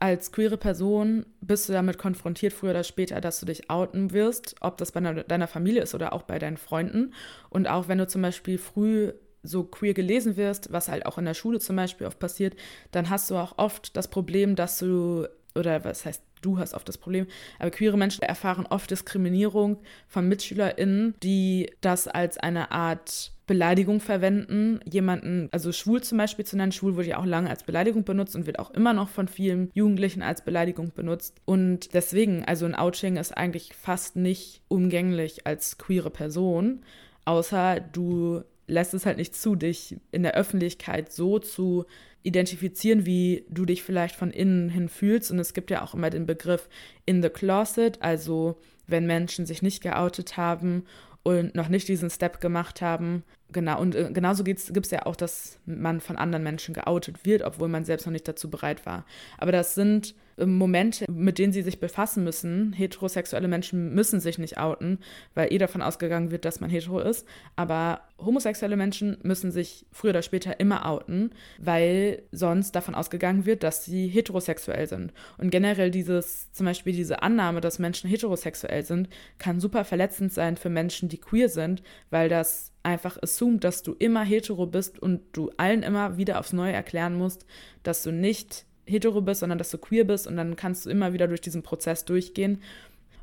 [0.02, 4.56] als queere Person bist du damit konfrontiert, früher oder später, dass du dich outen wirst,
[4.60, 7.14] ob das bei deiner Familie ist oder auch bei deinen Freunden.
[7.50, 11.26] Und auch wenn du zum Beispiel früh so queer gelesen wirst, was halt auch in
[11.26, 12.56] der Schule zum Beispiel oft passiert,
[12.92, 16.90] dann hast du auch oft das Problem, dass du, oder was heißt, du hast oft
[16.90, 17.28] das Problem,
[17.60, 24.80] aber queere Menschen erfahren oft Diskriminierung von MitschülerInnen, die das als eine Art Beleidigung verwenden,
[24.90, 26.72] jemanden, also schwul zum Beispiel zu nennen.
[26.72, 29.70] Schwul wurde ja auch lange als Beleidigung benutzt und wird auch immer noch von vielen
[29.74, 31.42] Jugendlichen als Beleidigung benutzt.
[31.44, 36.80] Und deswegen, also ein Outing ist eigentlich fast nicht umgänglich als queere Person,
[37.26, 41.84] außer du lässt es halt nicht zu, dich in der Öffentlichkeit so zu
[42.24, 45.30] identifizieren, wie du dich vielleicht von innen hin fühlst.
[45.30, 46.70] Und es gibt ja auch immer den Begriff
[47.06, 48.56] in the closet, also
[48.88, 50.86] wenn Menschen sich nicht geoutet haben
[51.24, 53.24] und noch nicht diesen Step gemacht haben.
[53.52, 57.44] Genau, und äh, genauso gibt es ja auch, dass man von anderen Menschen geoutet wird,
[57.44, 59.06] obwohl man selbst noch nicht dazu bereit war.
[59.38, 62.73] Aber das sind Momente, mit denen sie sich befassen müssen.
[62.73, 64.99] Heterosexuelle Menschen müssen sich nicht outen,
[65.34, 67.27] weil eh davon ausgegangen wird, dass man hetero ist.
[67.56, 73.63] Aber homosexuelle Menschen müssen sich früher oder später immer outen, weil sonst davon ausgegangen wird,
[73.63, 75.13] dass sie heterosexuell sind.
[75.38, 80.58] Und generell dieses, zum Beispiel diese Annahme, dass Menschen heterosexuell sind, kann super verletzend sein
[80.58, 85.21] für Menschen, die queer sind, weil das einfach assumt, dass du immer hetero bist und
[85.34, 87.45] du allen immer wieder aufs Neue erklären musst,
[87.84, 91.13] dass du nicht hetero bist, sondern dass du queer bist und dann kannst du immer
[91.13, 92.62] wieder durch diesen Prozess durchgehen.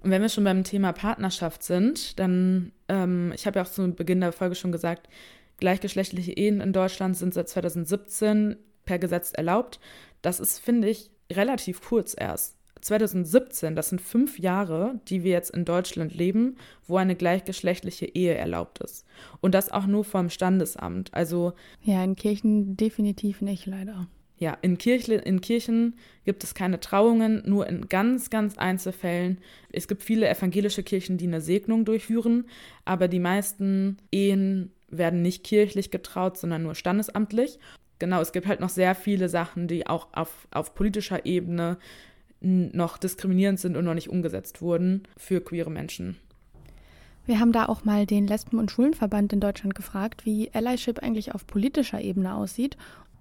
[0.02, 3.92] Und wenn wir schon beim Thema Partnerschaft sind, dann, ähm, ich habe ja auch zu
[3.92, 5.08] Beginn der Folge schon gesagt,
[5.58, 9.80] gleichgeschlechtliche Ehen in Deutschland sind seit 2017 per Gesetz erlaubt.
[10.22, 12.56] Das ist, finde ich, relativ kurz erst.
[12.80, 18.34] 2017, das sind fünf Jahre, die wir jetzt in Deutschland leben, wo eine gleichgeschlechtliche Ehe
[18.34, 19.04] erlaubt ist.
[19.40, 21.12] Und das auch nur vom Standesamt.
[21.12, 21.54] Also.
[21.82, 24.06] Ja, in Kirchen definitiv nicht, leider.
[24.38, 29.38] Ja, in, Kirche, in Kirchen gibt es keine Trauungen, nur in ganz, ganz Einzelfällen.
[29.72, 32.44] Es gibt viele evangelische Kirchen, die eine Segnung durchführen,
[32.84, 37.58] aber die meisten Ehen werden nicht kirchlich getraut, sondern nur standesamtlich.
[37.98, 41.78] Genau, es gibt halt noch sehr viele Sachen, die auch auf, auf politischer Ebene
[42.40, 46.16] noch diskriminierend sind und noch nicht umgesetzt wurden für queere Menschen.
[47.26, 51.34] Wir haben da auch mal den Lesben- und Schwulenverband in Deutschland gefragt, wie Allyship eigentlich
[51.34, 52.78] auf politischer Ebene aussieht.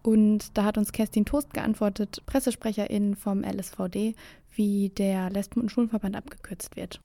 [0.08, 4.16] Und da hat uns Kerstin Toast geantwortet, Pressesprecherin vom LSVD,
[4.56, 7.02] wie der Lesben- und Schwulenverband abgekürzt wird.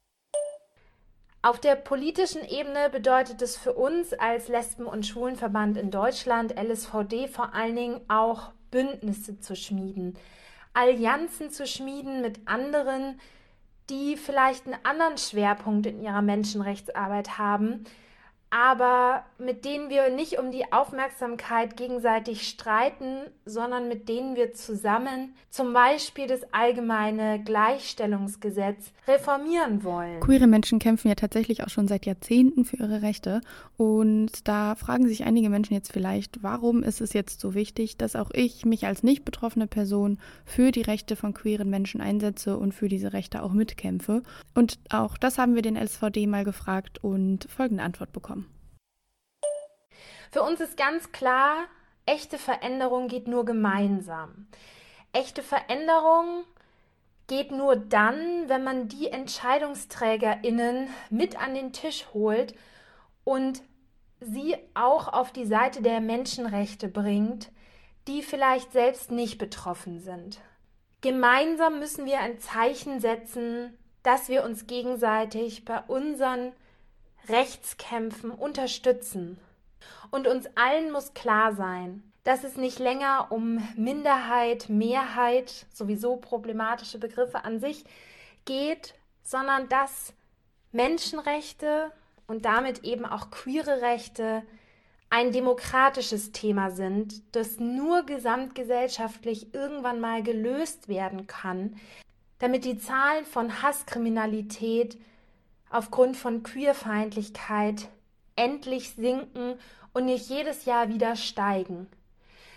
[1.43, 7.27] Auf der politischen Ebene bedeutet es für uns als Lesben- und Schwulenverband in Deutschland, LSVD,
[7.27, 10.17] vor allen Dingen auch Bündnisse zu schmieden,
[10.73, 13.19] Allianzen zu schmieden mit anderen,
[13.91, 17.83] die vielleicht einen anderen Schwerpunkt in ihrer Menschenrechtsarbeit haben,
[18.53, 25.35] aber mit denen wir nicht um die Aufmerksamkeit gegenseitig streiten, sondern mit denen wir zusammen
[25.49, 30.21] zum Beispiel das allgemeine Gleichstellungsgesetz reformieren wollen.
[30.21, 33.41] Queere Menschen kämpfen ja tatsächlich auch schon seit Jahrzehnten für ihre Rechte.
[33.79, 38.17] Und da fragen sich einige Menschen jetzt vielleicht, warum ist es jetzt so wichtig, dass
[38.17, 42.73] auch ich mich als nicht betroffene Person für die Rechte von queeren Menschen einsetze und
[42.73, 44.23] für diese Rechte auch mitkämpfe.
[44.55, 48.42] Und auch das haben wir den SVD mal gefragt und folgende Antwort bekommen.
[50.33, 51.67] Für uns ist ganz klar,
[52.07, 54.47] echte Veränderung geht nur gemeinsam.
[55.13, 56.45] Echte Veränderung
[57.27, 62.55] geht nur dann, wenn man die Entscheidungsträgerinnen mit an den Tisch holt
[63.25, 63.63] und
[64.21, 67.53] sie auch auf die Seite der Menschenrechte bringt,
[68.09, 70.41] die vielleicht selbst nicht betroffen sind.
[71.03, 76.53] Gemeinsam müssen wir ein Zeichen setzen, dass wir uns gegenseitig bei unseren
[77.29, 79.39] Rechtskämpfen unterstützen.
[80.11, 86.99] Und uns allen muss klar sein, dass es nicht länger um Minderheit, Mehrheit, sowieso problematische
[86.99, 87.85] Begriffe an sich
[88.45, 90.13] geht, sondern dass
[90.71, 91.93] Menschenrechte
[92.27, 94.43] und damit eben auch queere Rechte
[95.11, 101.77] ein demokratisches Thema sind, das nur gesamtgesellschaftlich irgendwann mal gelöst werden kann,
[102.39, 104.99] damit die Zahlen von Hasskriminalität
[105.69, 107.89] aufgrund von Queerfeindlichkeit
[108.37, 109.55] endlich sinken
[109.93, 111.87] und nicht jedes Jahr wieder steigen.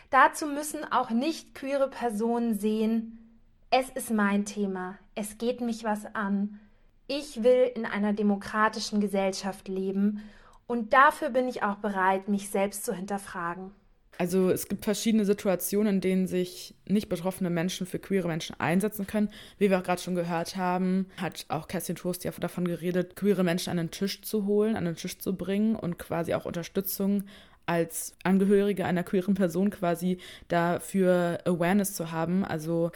[0.09, 3.25] Dazu müssen auch nicht queere Personen sehen,
[3.71, 6.59] es ist mein Thema, es geht mich was an.
[7.07, 10.23] Ich will in einer demokratischen Gesellschaft leben
[10.67, 13.71] und dafür bin ich auch bereit, mich selbst zu hinterfragen.
[14.17, 19.07] Also es gibt verschiedene Situationen, in denen sich nicht betroffene Menschen für queere Menschen einsetzen
[19.07, 19.29] können.
[19.57, 23.43] Wie wir auch gerade schon gehört haben, hat auch Kerstin Toast ja davon geredet, queere
[23.43, 27.23] Menschen an den Tisch zu holen, an den Tisch zu bringen und quasi auch Unterstützung
[27.65, 32.91] als Angehörige einer queeren Person quasi dafür Awareness zu haben, also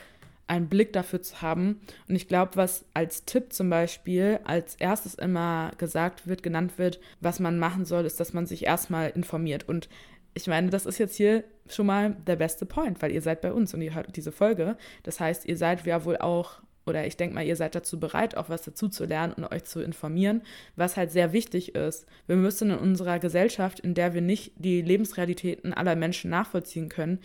[0.48, 1.80] einen Blick dafür zu haben.
[2.08, 7.00] Und ich glaube, was als Tipp zum Beispiel als erstes immer gesagt wird, genannt wird,
[7.22, 9.70] was man machen soll, ist, dass man sich erstmal informiert.
[9.70, 9.90] Und
[10.34, 13.52] ich meine, das ist jetzt hier schon mal der beste Point, weil ihr seid bei
[13.52, 14.78] uns und ihr hört diese Folge.
[15.04, 18.36] Das heißt, ihr seid ja wohl auch, oder ich denke mal, ihr seid dazu bereit,
[18.36, 20.42] auch was dazu zu lernen und euch zu informieren,
[20.76, 22.06] was halt sehr wichtig ist.
[22.28, 27.20] Wir müssen in unserer Gesellschaft, in der wir nicht die Lebensrealitäten aller Menschen nachvollziehen können,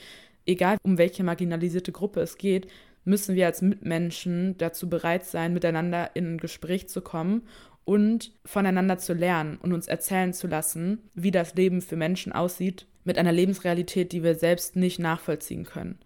[0.47, 2.69] egal um welche marginalisierte Gruppe es geht,
[3.05, 7.43] müssen wir als Mitmenschen dazu bereit sein, miteinander in ein Gespräch zu kommen
[7.85, 12.87] und voneinander zu lernen und uns erzählen zu lassen, wie das Leben für Menschen aussieht,
[13.05, 15.99] mit einer Lebensrealität, die wir selbst nicht nachvollziehen können,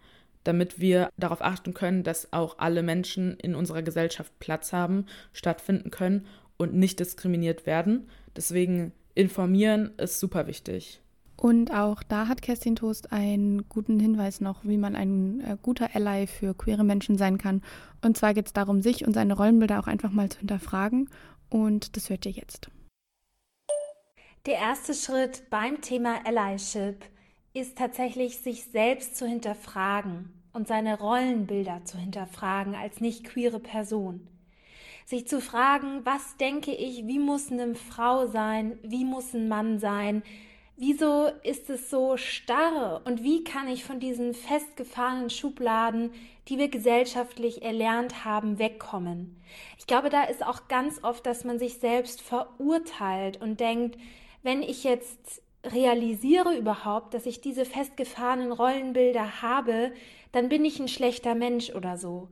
[0.45, 5.91] damit wir darauf achten können, dass auch alle Menschen in unserer Gesellschaft Platz haben, stattfinden
[5.91, 8.09] können und nicht diskriminiert werden.
[8.37, 11.01] Deswegen informieren ist super wichtig.
[11.37, 15.95] Und auch da hat Kerstin Toast einen guten Hinweis noch, wie man ein äh, guter
[15.95, 17.63] Ally für queere Menschen sein kann.
[18.03, 21.09] Und zwar geht es darum, sich und seine Rollenbilder auch einfach mal zu hinterfragen.
[21.49, 22.71] Und das hört ihr jetzt.
[24.49, 27.05] Der erste Schritt beim Thema Allyship
[27.53, 34.27] ist tatsächlich, sich selbst zu hinterfragen und seine Rollenbilder zu hinterfragen als nicht queere Person.
[35.05, 39.81] Sich zu fragen, was denke ich, wie muss eine Frau sein, wie muss ein Mann
[39.81, 40.23] sein,
[40.79, 46.11] wieso ist es so starr und wie kann ich von diesen festgefahrenen Schubladen,
[46.49, 49.37] die wir gesellschaftlich erlernt haben, wegkommen.
[49.77, 53.99] Ich glaube, da ist auch ganz oft, dass man sich selbst verurteilt und denkt,
[54.43, 59.93] wenn ich jetzt realisiere überhaupt, dass ich diese festgefahrenen Rollenbilder habe,
[60.33, 62.29] dann bin ich ein schlechter Mensch oder so.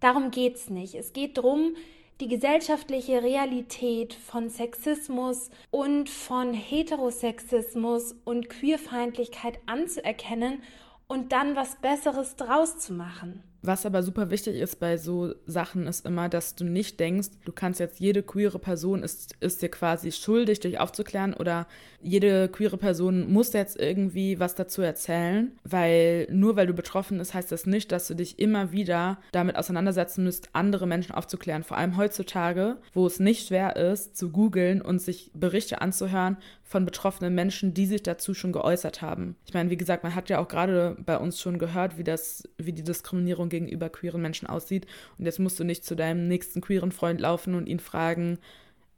[0.00, 0.94] Darum geht's nicht.
[0.94, 1.76] Es geht darum,
[2.20, 10.62] die gesellschaftliche Realität von Sexismus und von Heterosexismus und Queerfeindlichkeit anzuerkennen
[11.08, 13.42] und dann was Besseres draus zu machen.
[13.66, 17.52] Was aber super wichtig ist bei so Sachen, ist immer, dass du nicht denkst, du
[17.52, 21.66] kannst jetzt jede queere Person ist, ist dir quasi schuldig, dich aufzuklären oder
[22.02, 27.32] jede queere Person muss jetzt irgendwie was dazu erzählen, weil nur weil du betroffen bist,
[27.32, 31.62] heißt das nicht, dass du dich immer wieder damit auseinandersetzen müsst, andere Menschen aufzuklären.
[31.62, 36.84] Vor allem heutzutage, wo es nicht schwer ist, zu googeln und sich Berichte anzuhören von
[36.84, 39.36] betroffenen Menschen, die sich dazu schon geäußert haben.
[39.46, 42.48] Ich meine, wie gesagt, man hat ja auch gerade bei uns schon gehört, wie das,
[42.58, 44.86] wie die Diskriminierung gegenüber queeren Menschen aussieht.
[45.18, 48.38] Und jetzt musst du nicht zu deinem nächsten queeren Freund laufen und ihn fragen,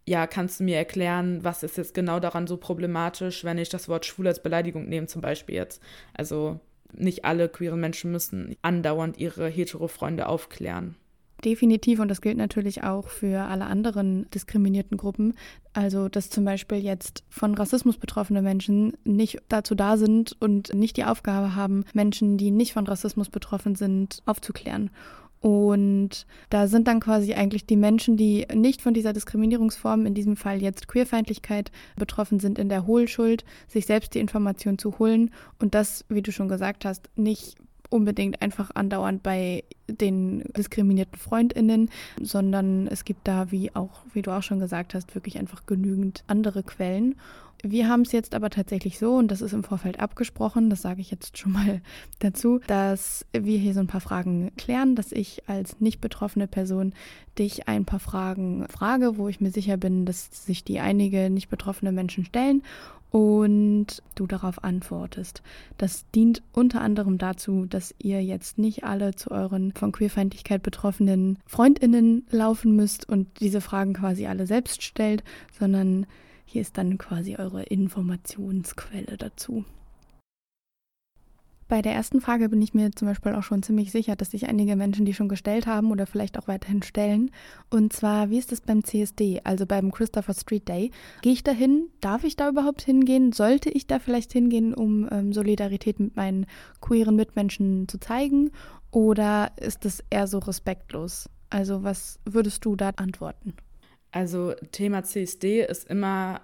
[0.08, 3.88] ja, kannst du mir erklären, was ist jetzt genau daran so problematisch, wenn ich das
[3.88, 5.82] Wort schwul als Beleidigung nehme, zum Beispiel jetzt.
[6.14, 6.60] Also
[6.92, 10.94] nicht alle queeren Menschen müssen andauernd ihre hetero-Freunde aufklären.
[11.44, 15.34] Definitiv, und das gilt natürlich auch für alle anderen diskriminierten Gruppen.
[15.74, 20.96] Also, dass zum Beispiel jetzt von Rassismus betroffene Menschen nicht dazu da sind und nicht
[20.96, 24.90] die Aufgabe haben, Menschen, die nicht von Rassismus betroffen sind, aufzuklären.
[25.40, 30.36] Und da sind dann quasi eigentlich die Menschen, die nicht von dieser Diskriminierungsform, in diesem
[30.36, 35.74] Fall jetzt Queerfeindlichkeit, betroffen sind, in der Hohlschuld, sich selbst die Information zu holen und
[35.74, 37.56] das, wie du schon gesagt hast, nicht
[37.90, 44.32] unbedingt einfach andauernd bei den diskriminierten Freundinnen, sondern es gibt da, wie auch, wie du
[44.32, 47.16] auch schon gesagt hast, wirklich einfach genügend andere Quellen.
[47.62, 51.00] Wir haben es jetzt aber tatsächlich so, und das ist im Vorfeld abgesprochen, das sage
[51.00, 51.80] ich jetzt schon mal
[52.18, 56.92] dazu, dass wir hier so ein paar Fragen klären, dass ich als nicht betroffene Person
[57.38, 61.48] dich ein paar Fragen frage, wo ich mir sicher bin, dass sich die einige nicht
[61.48, 62.62] betroffene Menschen stellen
[63.16, 65.42] und du darauf antwortest.
[65.78, 71.38] Das dient unter anderem dazu, dass ihr jetzt nicht alle zu euren von Queerfeindlichkeit betroffenen
[71.46, 75.24] Freundinnen laufen müsst und diese Fragen quasi alle selbst stellt,
[75.58, 76.04] sondern
[76.44, 79.64] hier ist dann quasi eure Informationsquelle dazu.
[81.68, 84.48] Bei der ersten Frage bin ich mir zum Beispiel auch schon ziemlich sicher, dass sich
[84.48, 87.32] einige Menschen die schon gestellt haben oder vielleicht auch weiterhin stellen.
[87.70, 90.92] Und zwar, wie ist es beim CSD, also beim Christopher Street Day?
[91.22, 91.88] Gehe ich da hin?
[92.00, 93.32] Darf ich da überhaupt hingehen?
[93.32, 96.46] Sollte ich da vielleicht hingehen, um ähm, Solidarität mit meinen
[96.80, 98.52] queeren Mitmenschen zu zeigen?
[98.92, 101.28] Oder ist es eher so respektlos?
[101.50, 103.54] Also, was würdest du da antworten?
[104.12, 106.42] Also, Thema CSD ist immer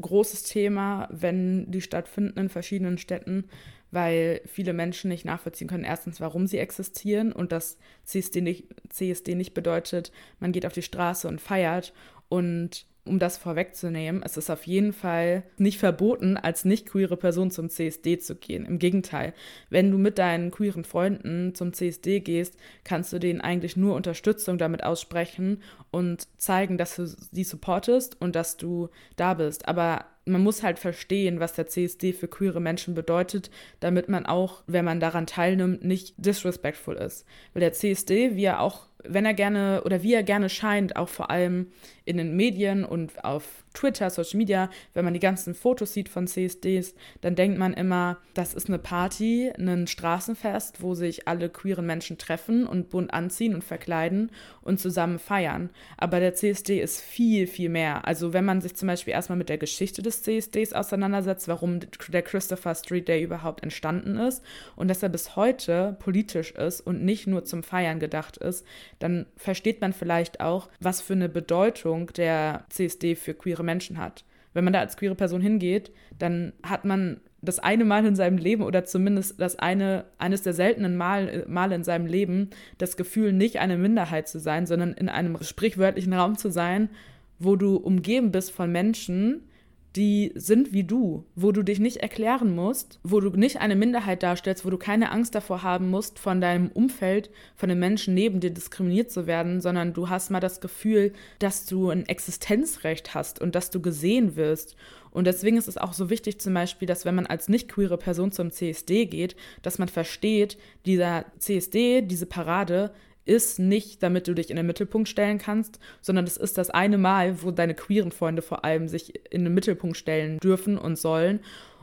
[0.00, 3.44] großes Thema, wenn die stattfinden in verschiedenen Städten
[3.90, 9.34] weil viele Menschen nicht nachvollziehen können, erstens, warum sie existieren und dass CSD nicht, CSD
[9.34, 11.92] nicht bedeutet, man geht auf die Straße und feiert
[12.28, 17.50] und um das vorwegzunehmen, es ist auf jeden Fall nicht verboten, als nicht queere Person
[17.50, 18.66] zum CSD zu gehen.
[18.66, 19.32] Im Gegenteil,
[19.70, 24.58] wenn du mit deinen queeren Freunden zum CSD gehst, kannst du denen eigentlich nur Unterstützung
[24.58, 29.66] damit aussprechen und zeigen, dass du sie supportest und dass du da bist.
[29.66, 34.62] Aber man muss halt verstehen, was der CSD für queere Menschen bedeutet, damit man auch,
[34.66, 37.26] wenn man daran teilnimmt, nicht disrespectful ist.
[37.52, 41.08] Weil der CSD, wie er auch wenn er gerne oder wie er gerne scheint, auch
[41.08, 41.68] vor allem
[42.04, 46.26] in den Medien und auf Twitter, Social Media, wenn man die ganzen Fotos sieht von
[46.26, 51.86] CSDs, dann denkt man immer, das ist eine Party, ein Straßenfest, wo sich alle queeren
[51.86, 54.30] Menschen treffen und bunt anziehen und verkleiden
[54.62, 55.70] und zusammen feiern.
[55.96, 58.06] Aber der CSD ist viel, viel mehr.
[58.06, 62.22] Also wenn man sich zum Beispiel erstmal mit der Geschichte des CSDs auseinandersetzt, warum der
[62.22, 64.42] Christopher Street Day überhaupt entstanden ist
[64.76, 68.66] und dass er bis heute politisch ist und nicht nur zum Feiern gedacht ist,
[68.98, 74.24] dann versteht man vielleicht auch, was für eine Bedeutung der CSD für queere Menschen hat.
[74.52, 78.36] Wenn man da als queere Person hingeht, dann hat man das eine Mal in seinem
[78.36, 83.32] Leben oder zumindest das eine, eines der seltenen Mal, Male in seinem Leben das Gefühl,
[83.32, 86.90] nicht eine Minderheit zu sein, sondern in einem sprichwörtlichen Raum zu sein,
[87.38, 89.48] wo du umgeben bist von Menschen,
[89.96, 94.22] die sind wie du, wo du dich nicht erklären musst, wo du nicht eine Minderheit
[94.22, 98.40] darstellst, wo du keine Angst davor haben musst, von deinem Umfeld, von den Menschen neben
[98.40, 103.40] dir diskriminiert zu werden, sondern du hast mal das Gefühl, dass du ein Existenzrecht hast
[103.40, 104.76] und dass du gesehen wirst.
[105.10, 107.98] Und deswegen ist es auch so wichtig zum Beispiel, dass wenn man als nicht queere
[107.98, 112.92] Person zum CSD geht, dass man versteht, dieser CSD, diese Parade
[113.24, 116.98] ist nicht, damit du dich in den Mittelpunkt stellen kannst, sondern es ist das eine
[116.98, 121.40] Mal, wo deine queeren Freunde vor allem sich in den Mittelpunkt stellen dürfen und sollen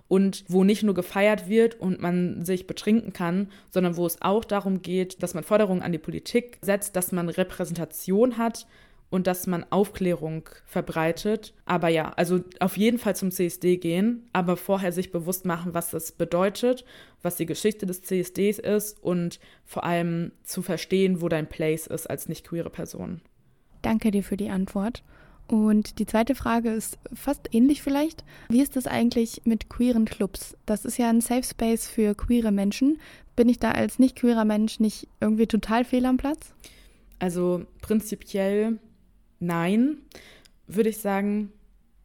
[0.08, 4.46] und wo nicht nur gefeiert wird und man sich betrinken kann, sondern wo es auch
[4.46, 8.68] darum geht, dass man Forderungen an die Politik setzt, dass man Repräsentation hat,
[9.10, 11.54] und dass man Aufklärung verbreitet.
[11.66, 15.92] Aber ja, also auf jeden Fall zum CSD gehen, aber vorher sich bewusst machen, was
[15.92, 16.84] das bedeutet,
[17.22, 22.10] was die Geschichte des CSDs ist und vor allem zu verstehen, wo dein Place ist
[22.10, 23.22] als nicht queere Person.
[23.82, 25.04] Danke dir für die Antwort.
[25.48, 28.26] Und die zweite Frage ist fast ähnlich vielleicht.
[28.50, 30.58] Wie ist das eigentlich mit queeren Clubs?
[30.66, 33.00] Das ist ja ein Safe Space für queere Menschen.
[33.38, 36.54] Bin ich da als nicht queerer Mensch nicht irgendwie total fehl am Platz?
[37.20, 38.78] Also prinzipiell
[39.40, 39.98] nein,
[40.68, 41.52] würde ich sagen.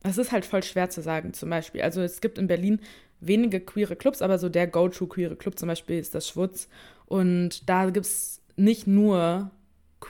[0.05, 1.83] Es ist halt voll schwer zu sagen, zum Beispiel.
[1.83, 2.81] Also es gibt in Berlin
[3.21, 6.69] wenige queere Clubs, aber so der Go-To queere Club zum Beispiel ist das Schwutz.
[7.07, 9.51] Und da gibt es nicht nur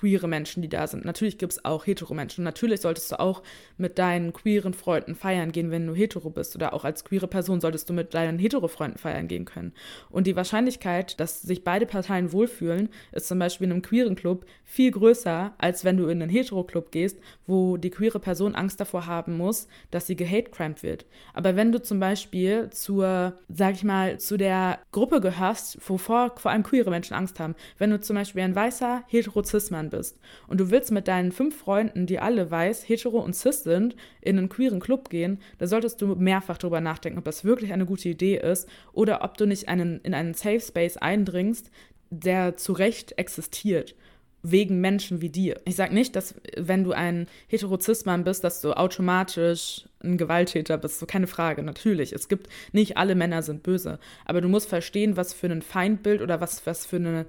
[0.03, 1.05] queere Menschen, die da sind.
[1.05, 2.43] Natürlich gibt es auch hetero Menschen.
[2.43, 3.45] Natürlich solltest du auch
[3.77, 6.57] mit deinen queeren Freunden feiern gehen, wenn du hetero bist.
[6.57, 9.73] Oder auch als queere Person solltest du mit deinen hetero Freunden feiern gehen können.
[10.11, 14.45] Und die Wahrscheinlichkeit, dass sich beide Parteien wohlfühlen, ist zum Beispiel in einem queeren Club
[14.65, 18.81] viel größer, als wenn du in einen hetero Club gehst, wo die queere Person Angst
[18.81, 21.07] davor haben muss, dass sie gehatecrimed wird.
[21.33, 26.51] Aber wenn du zum Beispiel zur, sag ich mal, zu der Gruppe gehörst, wovor vor
[26.51, 30.19] allem queere Menschen Angst haben, wenn du zum Beispiel ein weißer hetero cis Mann bist
[30.49, 34.37] und du willst mit deinen fünf Freunden, die alle weiß, hetero und cis sind, in
[34.37, 38.09] einen queeren Club gehen, da solltest du mehrfach darüber nachdenken, ob das wirklich eine gute
[38.09, 41.71] Idee ist oder ob du nicht einen, in einen Safe Space eindringst,
[42.11, 43.95] der zu Recht existiert
[44.43, 45.61] wegen Menschen wie dir.
[45.65, 50.99] Ich sage nicht, dass wenn du ein Heterozismann bist, dass du automatisch ein Gewalttäter bist.
[50.99, 51.63] So keine Frage.
[51.63, 55.63] Natürlich, es gibt nicht alle Männer sind böse, aber du musst verstehen, was für ein
[55.63, 57.27] Feindbild oder was was für eine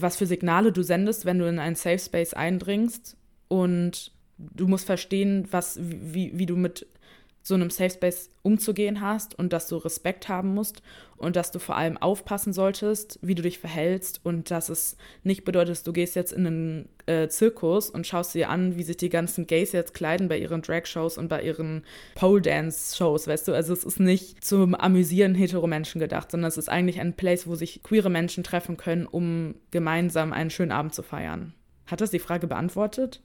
[0.00, 3.16] was für Signale du sendest, wenn du in einen Safe Space eindringst.
[3.48, 6.86] Und du musst verstehen, was, wie, wie du mit
[7.46, 10.82] so einem Safe Space umzugehen hast und dass du Respekt haben musst
[11.16, 15.44] und dass du vor allem aufpassen solltest, wie du dich verhältst und dass es nicht
[15.44, 19.10] bedeutet, du gehst jetzt in einen äh, Zirkus und schaust dir an, wie sich die
[19.10, 21.84] ganzen Gays jetzt kleiden bei ihren Drag-Shows und bei ihren
[22.16, 23.52] Pole-Dance-Shows, weißt du?
[23.52, 27.46] Also es ist nicht zum Amüsieren hetero Menschen gedacht, sondern es ist eigentlich ein Place,
[27.46, 31.54] wo sich queere Menschen treffen können, um gemeinsam einen schönen Abend zu feiern.
[31.86, 33.22] Hat das die Frage beantwortet?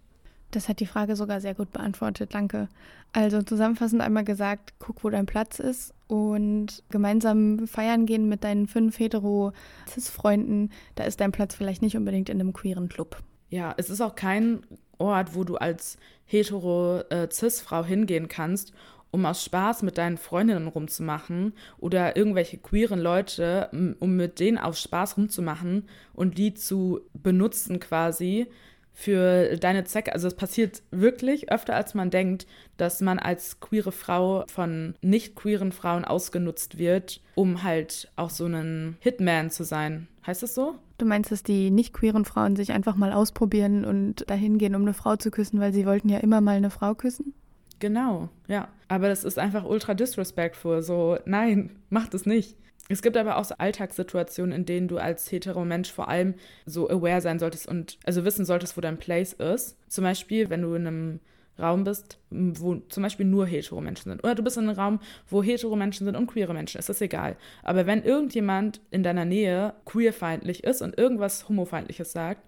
[0.51, 2.67] Das hat die Frage sogar sehr gut beantwortet, danke.
[3.13, 8.67] Also zusammenfassend einmal gesagt, guck, wo dein Platz ist und gemeinsam feiern gehen mit deinen
[8.67, 13.17] fünf hetero-cis-Freunden, da ist dein Platz vielleicht nicht unbedingt in einem queeren Club.
[13.49, 14.61] Ja, es ist auch kein
[14.97, 18.73] Ort, wo du als hetero-cis-Frau hingehen kannst,
[19.11, 24.81] um aus Spaß mit deinen Freundinnen rumzumachen oder irgendwelche queeren Leute, um mit denen aus
[24.81, 28.47] Spaß rumzumachen und die zu benutzen quasi,
[28.93, 30.13] für deine Zwecke.
[30.13, 32.45] Also es passiert wirklich öfter, als man denkt,
[32.77, 38.45] dass man als queere Frau von nicht queeren Frauen ausgenutzt wird, um halt auch so
[38.45, 40.07] ein Hitman zu sein.
[40.25, 40.75] Heißt das so?
[40.97, 44.83] Du meinst, dass die nicht queeren Frauen sich einfach mal ausprobieren und dahin gehen, um
[44.83, 47.33] eine Frau zu küssen, weil sie wollten ja immer mal eine Frau küssen?
[47.79, 48.67] Genau, ja.
[48.87, 50.83] Aber das ist einfach ultra disrespectful.
[50.83, 52.55] So, nein, mach das nicht.
[52.91, 56.35] Es gibt aber auch so Alltagssituationen, in denen du als hetero Mensch vor allem
[56.65, 59.77] so aware sein solltest und also wissen solltest, wo dein Place ist.
[59.87, 61.19] Zum Beispiel, wenn du in einem
[61.59, 64.23] Raum bist, wo zum Beispiel nur hetero Menschen sind.
[64.23, 66.79] Oder du bist in einem Raum, wo hetero Menschen sind und queere Menschen.
[66.79, 67.35] Ist das egal.
[67.63, 72.41] Aber wenn irgendjemand in deiner Nähe queerfeindlich ist und irgendwas homofeindliches sagt,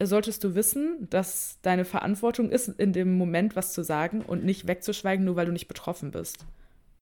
[0.00, 4.66] solltest du wissen, dass deine Verantwortung ist, in dem Moment was zu sagen und nicht
[4.66, 6.44] wegzuschweigen, nur weil du nicht betroffen bist.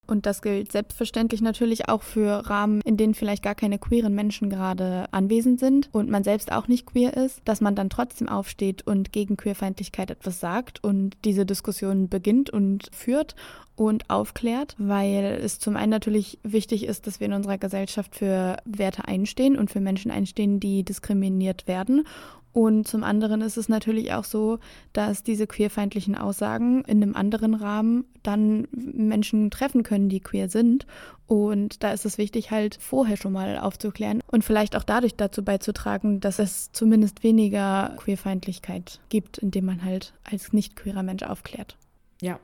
[0.06, 4.50] Und das gilt selbstverständlich natürlich auch für Rahmen, in denen vielleicht gar keine queeren Menschen
[4.50, 8.86] gerade anwesend sind und man selbst auch nicht queer ist, dass man dann trotzdem aufsteht
[8.86, 13.34] und gegen Queerfeindlichkeit etwas sagt und diese Diskussion beginnt und führt
[13.74, 18.56] und aufklärt, weil es zum einen natürlich wichtig ist, dass wir in unserer Gesellschaft für
[18.64, 22.04] Werte einstehen und für Menschen einstehen, die diskriminiert werden
[22.56, 24.60] und zum anderen ist es natürlich auch so,
[24.94, 30.86] dass diese queerfeindlichen Aussagen in einem anderen Rahmen dann Menschen treffen können, die queer sind.
[31.26, 35.44] Und da ist es wichtig, halt vorher schon mal aufzuklären und vielleicht auch dadurch dazu
[35.44, 41.76] beizutragen, dass es zumindest weniger Queerfeindlichkeit gibt, indem man halt als nicht queerer Mensch aufklärt.
[42.22, 42.40] Ja,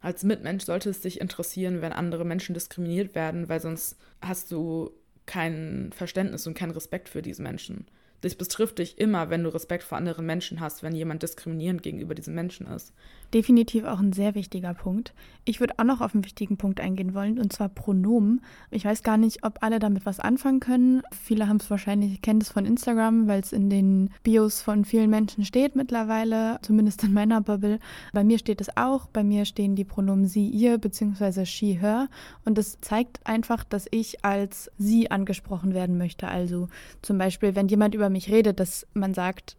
[0.00, 4.90] als Mitmensch sollte es dich interessieren, wenn andere Menschen diskriminiert werden, weil sonst hast du
[5.24, 7.86] kein Verständnis und keinen Respekt für diese Menschen.
[8.22, 12.14] Das betrifft dich immer, wenn du Respekt vor anderen Menschen hast, wenn jemand diskriminierend gegenüber
[12.14, 12.92] diesen Menschen ist.
[13.34, 15.14] Definitiv auch ein sehr wichtiger Punkt.
[15.44, 18.42] Ich würde auch noch auf einen wichtigen Punkt eingehen wollen, und zwar Pronomen.
[18.70, 21.02] Ich weiß gar nicht, ob alle damit was anfangen können.
[21.20, 25.10] Viele haben es wahrscheinlich, kennen es von Instagram, weil es in den Bios von vielen
[25.10, 27.80] Menschen steht mittlerweile, zumindest in meiner Bubble.
[28.12, 29.06] Bei mir steht es auch.
[29.06, 31.46] Bei mir stehen die Pronomen sie, ihr bzw.
[31.46, 32.08] she, her.
[32.44, 36.28] Und das zeigt einfach, dass ich als sie angesprochen werden möchte.
[36.28, 36.68] Also
[37.00, 39.56] zum Beispiel, wenn jemand über mich redet, dass man sagt,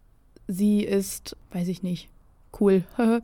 [0.47, 2.09] sie ist, weiß ich nicht,
[2.59, 2.83] cool.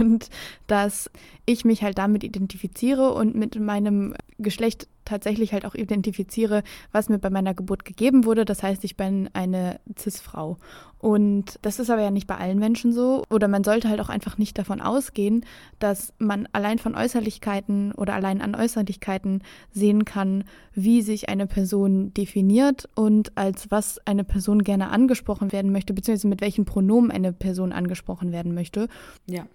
[0.00, 0.28] und
[0.66, 1.10] dass
[1.46, 7.18] ich mich halt damit identifiziere und mit meinem Geschlecht tatsächlich halt auch identifiziere, was mir
[7.18, 8.44] bei meiner Geburt gegeben wurde.
[8.44, 10.58] Das heißt, ich bin eine CIS-Frau.
[10.98, 13.24] Und das ist aber ja nicht bei allen Menschen so.
[13.30, 15.44] Oder man sollte halt auch einfach nicht davon ausgehen,
[15.78, 22.12] dass man allein von Äußerlichkeiten oder allein an Äußerlichkeiten sehen kann, wie sich eine Person
[22.14, 27.32] definiert und als was eine Person gerne angesprochen werden möchte, beziehungsweise mit welchen Pronomen eine
[27.32, 28.88] Person angesprochen werden möchte.
[29.26, 29.46] Ja.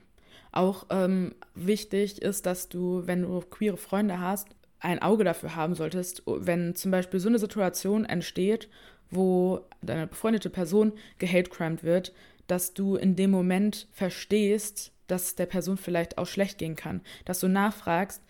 [0.54, 4.48] Auch ähm, wichtig ist, dass du, wenn du queere Freunde hast,
[4.84, 8.70] ein Auge dafür haben solltest, wenn zum Beispiel so eine Situation entsteht,
[9.10, 12.14] wo deine befreundete Person gehatecrimed wird,
[12.48, 17.02] dass du in dem Moment verstehst, dass der Person vielleicht auch schlecht gehen kann.
[17.24, 18.22] Dass du nachfragst,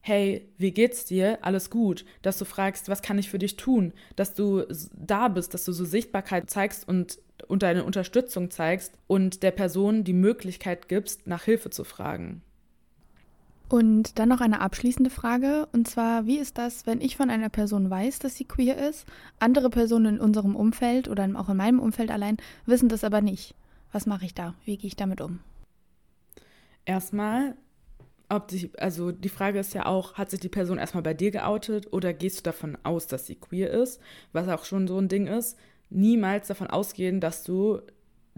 [0.00, 1.38] hey, wie geht's dir?
[1.42, 2.04] Alles gut.
[2.22, 3.92] Dass du fragst, was kann ich für dich tun?
[4.16, 9.44] Dass du da bist, dass du so Sichtbarkeit zeigst und, und deine Unterstützung zeigst und
[9.44, 12.42] der Person die Möglichkeit gibst, nach Hilfe zu fragen.
[13.70, 17.50] Und dann noch eine abschließende Frage, und zwar, wie ist das, wenn ich von einer
[17.50, 19.06] Person weiß, dass sie queer ist,
[19.38, 23.54] andere Personen in unserem Umfeld oder auch in meinem Umfeld allein wissen das aber nicht?
[23.92, 24.54] Was mache ich da?
[24.64, 25.38] Wie gehe ich damit um?
[26.84, 27.56] Erstmal,
[28.28, 31.30] ob die, also die Frage ist ja auch, hat sich die Person erstmal bei dir
[31.30, 34.00] geoutet oder gehst du davon aus, dass sie queer ist,
[34.32, 35.56] was auch schon so ein Ding ist?
[35.90, 37.82] Niemals davon ausgehen, dass du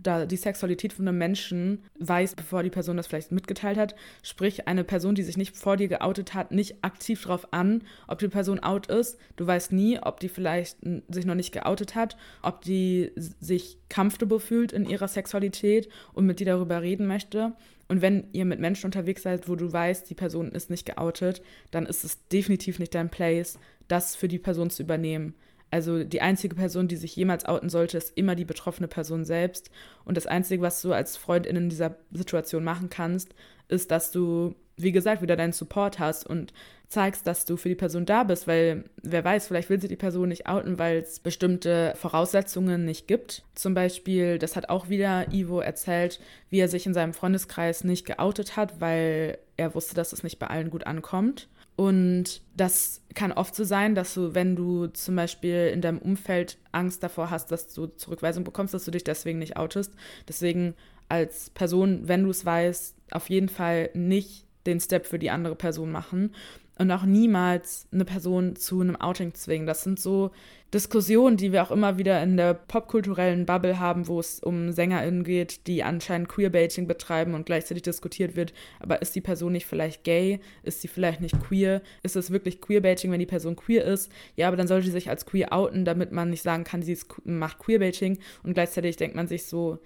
[0.02, 3.94] da die Sexualität von einem Menschen weiß, bevor die Person das vielleicht mitgeteilt hat.
[4.22, 8.18] Sprich, eine Person, die sich nicht vor dir geoutet hat, nicht aktiv darauf an, ob
[8.18, 9.18] die Person out ist.
[9.36, 10.78] Du weißt nie, ob die vielleicht
[11.08, 16.40] sich noch nicht geoutet hat, ob die sich comfortable fühlt in ihrer Sexualität und mit
[16.40, 17.52] dir darüber reden möchte.
[17.88, 21.42] Und wenn ihr mit Menschen unterwegs seid, wo du weißt, die Person ist nicht geoutet,
[21.70, 25.34] dann ist es definitiv nicht dein Place, das für die Person zu übernehmen.
[25.72, 29.70] Also die einzige Person, die sich jemals outen sollte, ist immer die betroffene Person selbst.
[30.04, 33.34] Und das Einzige, was du als Freundin in dieser Situation machen kannst,
[33.68, 36.52] ist, dass du, wie gesagt, wieder deinen Support hast und
[36.88, 39.96] zeigst, dass du für die Person da bist, weil wer weiß, vielleicht will sie die
[39.96, 43.42] Person nicht outen, weil es bestimmte Voraussetzungen nicht gibt.
[43.54, 46.20] Zum Beispiel, das hat auch wieder Ivo erzählt,
[46.50, 50.38] wie er sich in seinem Freundeskreis nicht geoutet hat, weil er wusste, dass es nicht
[50.38, 51.48] bei allen gut ankommt.
[51.76, 56.58] Und das kann oft so sein, dass du, wenn du zum Beispiel in deinem Umfeld
[56.70, 59.92] Angst davor hast, dass du Zurückweisung bekommst, dass du dich deswegen nicht outest.
[60.28, 60.74] Deswegen
[61.08, 65.56] als Person, wenn du es weißt, auf jeden Fall nicht den Step für die andere
[65.56, 66.34] Person machen
[66.78, 69.66] und auch niemals eine Person zu einem Outing zwingen.
[69.66, 70.30] Das sind so
[70.72, 75.22] Diskussionen, die wir auch immer wieder in der popkulturellen Bubble haben, wo es um SängerInnen
[75.22, 80.02] geht, die anscheinend Queerbaiting betreiben und gleichzeitig diskutiert wird, aber ist die Person nicht vielleicht
[80.02, 80.40] gay?
[80.62, 81.82] Ist sie vielleicht nicht queer?
[82.02, 84.10] Ist es wirklich Queerbaiting, wenn die Person queer ist?
[84.34, 86.96] Ja, aber dann sollte sie sich als queer outen, damit man nicht sagen kann, sie
[87.24, 89.78] macht Queerbaiting und gleichzeitig denkt man sich so,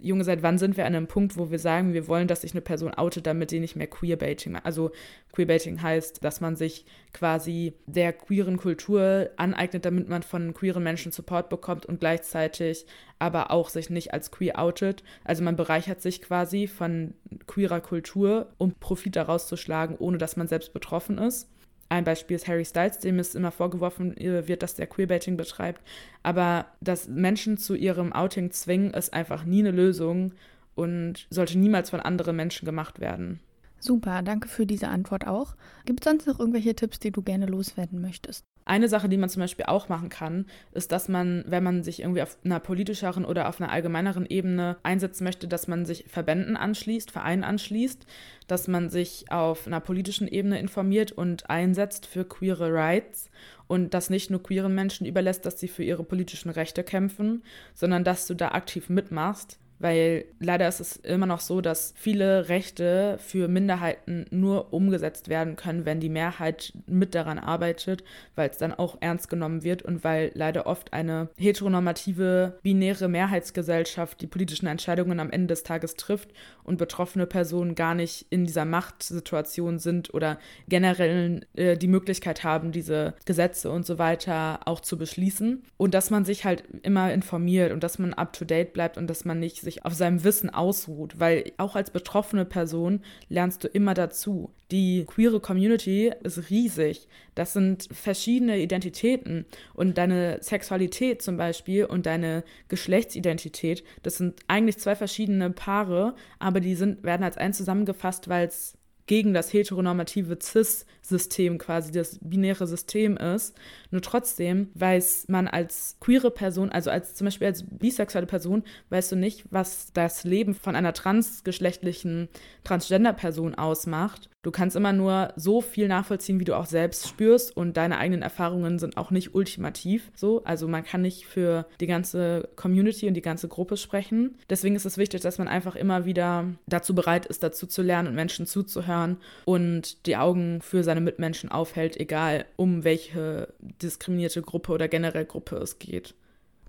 [0.00, 2.52] Junge, seit wann sind wir an einem Punkt, wo wir sagen, wir wollen, dass sich
[2.52, 4.66] eine Person outet, damit sie nicht mehr Queerbaiting macht?
[4.66, 4.90] Also
[5.32, 6.84] Queerbaiting heißt, dass man sich
[7.14, 12.86] quasi der queeren Kultur aneignet, damit man von queeren Menschen Support bekommt und gleichzeitig
[13.18, 15.02] aber auch sich nicht als queer outet.
[15.24, 17.14] Also man bereichert sich quasi von
[17.46, 21.48] queerer Kultur, um Profit daraus zu schlagen, ohne dass man selbst betroffen ist.
[21.90, 25.80] Ein Beispiel ist Harry Styles, dem ist immer vorgeworfen wird, dass der Queerbaiting betreibt.
[26.22, 30.32] Aber dass Menschen zu ihrem Outing zwingen, ist einfach nie eine Lösung
[30.74, 33.40] und sollte niemals von anderen Menschen gemacht werden.
[33.80, 35.54] Super, danke für diese Antwort auch.
[35.84, 38.44] Gibt es sonst noch irgendwelche Tipps, die du gerne loswerden möchtest?
[38.64, 42.00] Eine Sache, die man zum Beispiel auch machen kann, ist, dass man, wenn man sich
[42.00, 46.54] irgendwie auf einer politischeren oder auf einer allgemeineren Ebene einsetzen möchte, dass man sich Verbänden
[46.54, 48.04] anschließt, Vereinen anschließt,
[48.46, 53.30] dass man sich auf einer politischen Ebene informiert und einsetzt für queere Rights
[53.68, 58.04] und das nicht nur queeren Menschen überlässt, dass sie für ihre politischen Rechte kämpfen, sondern
[58.04, 63.18] dass du da aktiv mitmachst weil leider ist es immer noch so, dass viele Rechte
[63.20, 68.04] für Minderheiten nur umgesetzt werden können, wenn die Mehrheit mit daran arbeitet,
[68.34, 74.20] weil es dann auch ernst genommen wird und weil leider oft eine heteronormative, binäre Mehrheitsgesellschaft
[74.20, 76.30] die politischen Entscheidungen am Ende des Tages trifft
[76.64, 82.72] und betroffene Personen gar nicht in dieser Machtsituation sind oder generell äh, die Möglichkeit haben,
[82.72, 85.62] diese Gesetze und so weiter auch zu beschließen.
[85.76, 89.38] Und dass man sich halt immer informiert und dass man up-to-date bleibt und dass man
[89.38, 94.50] nicht sich auf seinem Wissen ausruht, weil auch als betroffene Person lernst du immer dazu.
[94.70, 97.08] Die queere Community ist riesig.
[97.34, 104.78] Das sind verschiedene Identitäten und deine Sexualität zum Beispiel und deine Geschlechtsidentität, das sind eigentlich
[104.78, 108.77] zwei verschiedene Paare, aber die sind, werden als eins zusammengefasst, weil es
[109.08, 113.56] gegen das heteronormative Cis-System quasi, das binäre System ist.
[113.90, 119.10] Nur trotzdem weiß man als queere Person, also als zum Beispiel als bisexuelle Person, weißt
[119.10, 122.28] du nicht, was das Leben von einer transgeschlechtlichen
[122.62, 124.28] Transgender-Person ausmacht.
[124.42, 128.22] Du kannst immer nur so viel nachvollziehen, wie du auch selbst spürst und deine eigenen
[128.22, 130.44] Erfahrungen sind auch nicht ultimativ so.
[130.44, 134.36] Also man kann nicht für die ganze Community und die ganze Gruppe sprechen.
[134.48, 138.08] Deswegen ist es wichtig, dass man einfach immer wieder dazu bereit ist, dazu zu lernen
[138.08, 144.70] und Menschen zuzuhören und die Augen für seine Mitmenschen aufhält, egal um welche diskriminierte Gruppe
[144.70, 146.14] oder generell Gruppe es geht.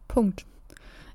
[0.08, 0.48] Punkt.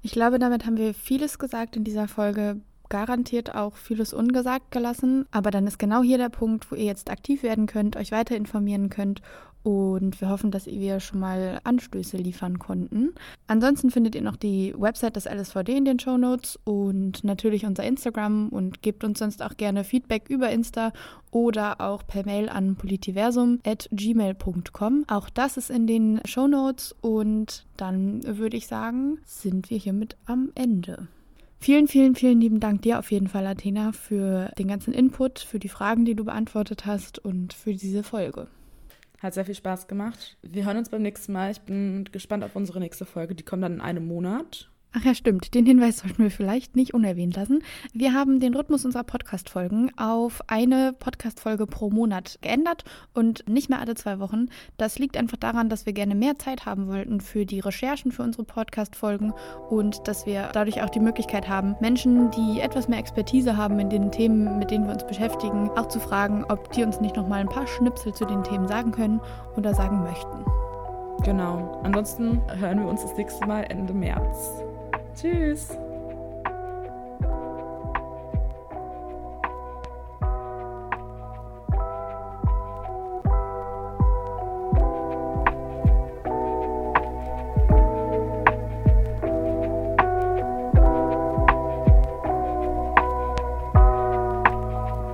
[0.03, 5.27] Ich glaube, damit haben wir vieles gesagt in dieser Folge garantiert auch vieles ungesagt gelassen.
[5.31, 8.37] Aber dann ist genau hier der Punkt, wo ihr jetzt aktiv werden könnt, euch weiter
[8.37, 9.23] informieren könnt
[9.65, 13.15] und wir hoffen, dass wir schon mal Anstöße liefern konnten.
[13.47, 17.83] Ansonsten findet ihr noch die Website des LSVD in den Show Notes und natürlich unser
[17.83, 20.93] Instagram und gebt uns sonst auch gerne Feedback über Insta
[21.31, 25.05] oder auch per Mail an politiversum.gmail.com.
[25.09, 30.19] Auch das ist in den Show Notes und dann würde ich sagen, sind wir hiermit
[30.27, 31.09] am Ende.
[31.59, 35.59] Vielen, vielen, vielen lieben Dank dir auf jeden Fall, Athena, für den ganzen Input, für
[35.59, 38.49] die Fragen, die du beantwortet hast und für diese Folge.
[39.21, 40.37] Hat sehr viel Spaß gemacht.
[40.43, 41.51] Wir hören uns beim nächsten Mal.
[41.51, 43.35] Ich bin gespannt auf unsere nächste Folge.
[43.35, 44.71] Die kommt dann in einem Monat.
[44.97, 45.55] Ach ja, stimmt.
[45.55, 47.65] Den Hinweis sollten wir vielleicht nicht unerwähnt lassen.
[47.93, 53.81] Wir haben den Rhythmus unserer Podcast-Folgen auf eine Podcast-Folge pro Monat geändert und nicht mehr
[53.81, 54.47] alle zwei Wochen.
[54.77, 58.23] Das liegt einfach daran, dass wir gerne mehr Zeit haben wollten für die Recherchen für
[58.23, 59.33] unsere Podcast-Folgen
[59.69, 63.91] und dass wir dadurch auch die Möglichkeit haben, Menschen, die etwas mehr Expertise haben in
[63.91, 67.41] den Themen, mit denen wir uns beschäftigen, auch zu fragen, ob die uns nicht nochmal
[67.41, 69.21] ein paar Schnipsel zu den Themen sagen können
[69.57, 70.45] oder sagen möchten.
[71.25, 71.81] Genau.
[71.83, 74.63] Ansonsten hören wir uns das nächste Mal Ende März.
[75.15, 75.69] Tschüss.